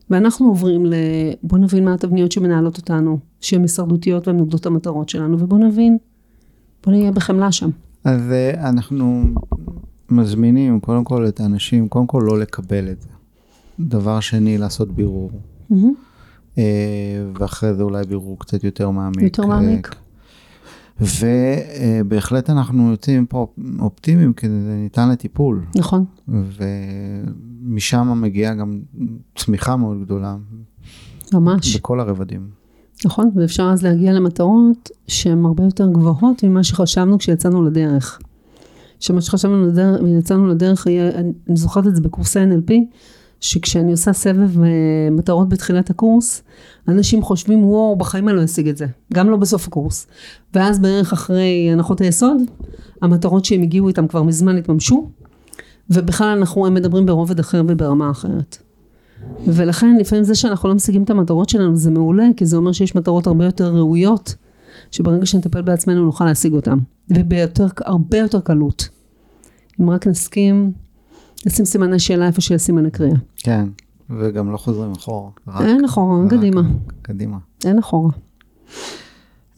ואנחנו 0.10 0.48
עוברים 0.48 0.86
ל... 0.86 0.94
בוא 1.44 1.58
נבין 1.58 1.86
מה 1.86 1.94
התבניות 1.94 2.32
שמנהלות 2.32 2.78
אותנו, 2.78 3.18
שהן 3.42 3.62
הישרדותיות 3.62 4.28
והן 4.28 4.38
נוגדות 4.38 4.66
המטרות 4.66 5.10
שלנו, 5.10 5.40
ובוא 5.40 5.58
נבין, 5.58 5.98
בוא 6.84 6.94
נהיה 6.94 7.12
בחמלה 7.12 7.52
שם. 7.52 7.70
אז 8.04 8.32
אה, 8.32 8.70
אנחנו 8.70 9.24
מזמינים 10.10 10.80
קודם 10.80 11.04
כל 11.04 11.28
את 11.28 11.40
האנשים, 11.40 11.88
קודם 11.88 12.08
כל 12.08 12.24
לא 12.28 12.40
לקבל 12.40 12.90
את 12.92 13.02
זה. 13.02 13.08
דבר 13.80 14.20
שני, 14.20 14.58
לעשות 14.58 14.92
בירור. 14.92 15.32
אה, 16.58 16.64
ואחרי 17.40 17.74
זה 17.74 17.84
אולי 17.84 18.04
בירור 18.06 18.40
קצת 18.40 18.64
יותר 18.64 18.90
מעמיק. 18.90 19.22
יותר 19.22 19.46
מעמיק. 19.46 19.96
ובהחלט 21.02 22.50
אנחנו 22.50 22.92
יוצאים 22.92 23.26
פה 23.26 23.48
אופטימיים, 23.80 24.34
כי 24.34 24.50
זה 24.50 24.76
ניתן 24.84 25.10
לטיפול. 25.10 25.66
נכון. 25.76 26.06
ומשם 26.28 28.22
מגיעה 28.22 28.54
גם 28.54 28.80
צמיחה 29.36 29.76
מאוד 29.76 30.02
גדולה. 30.02 30.36
ממש. 31.34 31.76
בכל 31.76 32.00
הרבדים. 32.00 32.48
נכון, 33.06 33.32
ואפשר 33.36 33.64
אז 33.64 33.84
להגיע 33.84 34.14
למטרות 34.14 34.90
שהן 35.08 35.46
הרבה 35.46 35.64
יותר 35.64 35.92
גבוהות 35.92 36.44
ממה 36.44 36.64
שחשבנו 36.64 37.18
כשיצאנו 37.18 37.64
לדרך. 37.64 38.20
שמה 39.00 39.22
שחשבנו 39.22 39.68
לדרך, 39.68 40.02
יצאנו 40.20 40.48
לדרך, 40.48 40.88
אני 41.48 41.56
זוכרת 41.56 41.88
את 41.88 41.96
זה 41.96 42.02
בקורסי 42.02 42.40
NLP, 42.40 42.74
שכשאני 43.46 43.92
עושה 43.92 44.14
סבב 44.14 44.64
אה, 44.64 44.68
מטרות 45.12 45.50
בתחילת 45.50 45.90
הקורס, 45.90 46.44
אנשים 46.88 47.22
חושבים, 47.22 47.64
וואו, 47.64 47.96
בחיים 47.96 48.30
אני 48.30 48.38
לא 48.38 48.44
אשיג 48.44 48.68
את 48.68 48.78
זה. 48.78 48.86
גם 49.14 49.30
לא 49.30 49.38
בסוף 49.38 49.68
הקורס. 49.68 50.08
ואז 50.54 50.80
בערך 50.80 51.14
אחרי 51.14 51.70
הנחות 51.72 52.02
היסוד, 52.02 52.38
המטרות 53.02 53.46
שהם 53.46 53.62
הגיעו 53.62 53.88
איתם 53.88 54.08
כבר 54.08 54.24
מזמן 54.24 54.58
התממשו, 54.58 55.10
ובכלל 55.90 56.38
אנחנו 56.38 56.72
מדברים 56.72 57.06
ברובד 57.06 57.40
אחר 57.40 57.62
וברמה 57.68 58.12
אחרת. 58.12 58.58
ולכן 59.48 59.98
לפעמים 60.00 60.24
זה 60.24 60.36
שאנחנו 60.36 60.70
לא 60.70 60.76
משיגים 60.76 61.04
את 61.04 61.10
המטרות 61.10 61.50
שלנו 61.50 61.76
זה 61.76 61.92
מעולה, 61.92 62.26
כי 62.38 62.46
זה 62.46 62.58
אומר 62.58 62.72
שיש 62.72 62.96
מטרות 62.96 63.28
הרבה 63.28 63.46
יותר 63.46 63.76
ראויות, 63.76 64.36
שברגע 64.92 65.26
שנטפל 65.26 65.62
בעצמנו 65.62 66.06
נוכל 66.06 66.26
להשיג 66.26 66.54
אותן. 66.54 66.78
ובהרבה 67.10 68.18
יותר 68.18 68.40
קלות. 68.40 68.90
אם 69.82 69.90
רק 69.90 70.08
נסכים 70.08 70.72
לשים 71.46 71.66
סימני 71.66 72.00
שאלה 72.00 72.28
איפה 72.28 72.42
שיש 72.42 72.62
סימני 72.62 72.92
קריאה. 72.92 73.16
כן, 73.38 73.68
וגם 74.10 74.52
לא 74.52 74.58
חוזרים 74.58 74.92
אחורה. 74.92 75.32
רק, 75.48 75.62
אין 75.62 75.86
אחורה, 75.86 76.24
רק 76.24 76.30
קדימה. 76.30 76.62
קדימה. 77.02 77.38
אין 77.66 77.80
אחורה. 77.80 78.12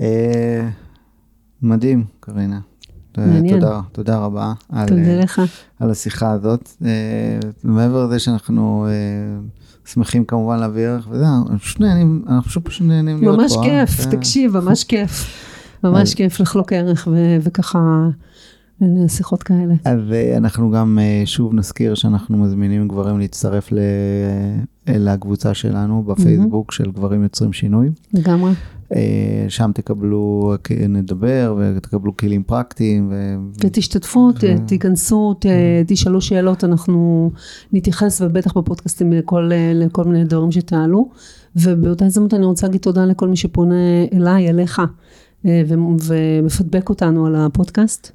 אה, 0.01 0.69
מדהים, 1.61 2.05
קרינה. 2.19 2.59
מעניין. 3.17 3.59
תודה, 3.59 3.81
תודה 3.91 4.17
רבה. 4.17 4.53
על, 4.69 4.87
תודה 4.87 5.01
אה, 5.01 5.19
לך. 5.19 5.41
על 5.79 5.91
השיחה 5.91 6.31
הזאת. 6.31 6.69
אה, 6.85 7.39
מעבר 7.63 8.05
לזה 8.05 8.19
שאנחנו 8.19 8.87
אה, 8.89 9.39
שמחים 9.85 10.25
כמובן 10.25 10.59
להביא 10.59 10.87
ערך 10.87 11.07
וזה, 11.11 11.25
אנחנו 11.27 11.59
פשוט 11.59 11.79
נהנים, 11.79 12.23
אנחנו 12.27 12.49
פשוט 12.49 12.65
פשוט 12.65 12.87
נהנים 12.87 13.19
להיות 13.21 13.35
פה. 13.35 13.41
ממש? 13.41 13.53
כיף, 13.63 14.05
כן. 14.05 14.17
תקשיב, 14.17 14.57
ממש 14.57 14.83
כיף. 14.89 15.25
ממש 15.83 16.13
כיף 16.13 16.39
לחלוק 16.39 16.73
ערך 16.73 17.07
וככה 17.41 17.79
שיחות 19.07 19.43
כאלה. 19.43 19.73
אז 19.85 19.99
אה, 20.11 20.37
אנחנו 20.37 20.71
גם 20.71 20.99
אה, 21.01 21.21
שוב 21.25 21.53
נזכיר 21.53 21.95
שאנחנו 21.95 22.37
מזמינים 22.37 22.87
גברים 22.87 23.19
להצטרף 23.19 23.71
ל- 23.71 23.77
אה, 24.87 24.97
לקבוצה 24.97 25.53
שלנו 25.53 26.03
בפייסבוק 26.03 26.71
של 26.71 26.91
גברים 26.91 27.23
יוצרים 27.23 27.53
שינוי. 27.53 27.89
לגמרי. 28.13 28.51
שם 29.49 29.71
תקבלו, 29.73 30.53
נדבר 30.89 31.55
ותקבלו 31.59 32.17
כלים 32.17 32.43
פרקטיים. 32.43 33.07
ו... 33.11 33.35
ותשתתפו, 33.65 34.29
ו- 34.43 34.65
תיכנסו, 34.67 35.33
ת- 35.39 35.45
תשאלו 35.87 36.21
שאלות, 36.21 36.63
אנחנו 36.63 37.31
נתייחס 37.73 38.21
ובטח 38.21 38.57
בפודקאסטים 38.57 39.13
לכל, 39.13 39.51
לכל 39.75 40.03
מיני 40.03 40.23
דברים 40.23 40.51
שתעלו. 40.51 41.09
ובאותה 41.55 42.05
הזדמנות 42.05 42.33
אני 42.33 42.45
רוצה 42.45 42.67
להגיד 42.67 42.81
תודה 42.81 43.05
לכל 43.05 43.27
מי 43.27 43.35
שפונה 43.35 43.75
אליי, 44.13 44.49
אליך, 44.49 44.81
ו- 45.45 45.49
ומפדבק 46.07 46.89
אותנו 46.89 47.25
על 47.25 47.35
הפודקאסט. 47.35 48.11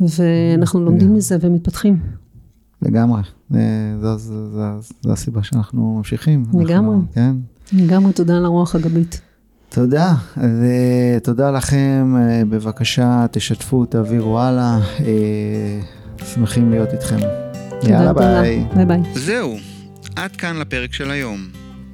ואנחנו 0.00 0.80
לומדים 0.80 1.14
מזה 1.14 1.36
ומתפתחים. 1.40 1.98
לגמרי, 2.82 3.22
אה, 3.54 3.60
זו, 4.00 4.18
זו, 4.18 4.50
זו, 4.50 4.94
זו 5.02 5.12
הסיבה 5.12 5.42
שאנחנו 5.42 5.94
ממשיכים. 5.96 6.44
לגמרי. 6.54 6.96
אנחנו, 6.96 7.02
כן. 7.14 7.36
לגמרי 7.72 8.12
תודה 8.12 8.36
על 8.36 8.44
הרוח 8.44 8.74
הגבית. 8.74 9.20
תודה, 9.68 10.14
ותודה 10.36 11.50
לכם, 11.50 12.14
אה, 12.18 12.42
בבקשה 12.44 13.26
תשתפו, 13.30 13.86
תעבירו 13.86 14.40
הלאה, 14.40 14.78
אה, 15.00 15.80
שמחים 16.24 16.70
להיות 16.70 16.92
איתכם. 16.92 17.18
תודה 17.80 17.92
יאללה 17.92 18.12
גדולה. 18.12 18.40
ביי. 18.40 18.64
ביי 18.74 18.86
ביי. 18.86 19.02
זהו, 19.14 19.56
עד 20.16 20.36
כאן 20.36 20.56
לפרק 20.56 20.92
של 20.92 21.10
היום. 21.10 21.40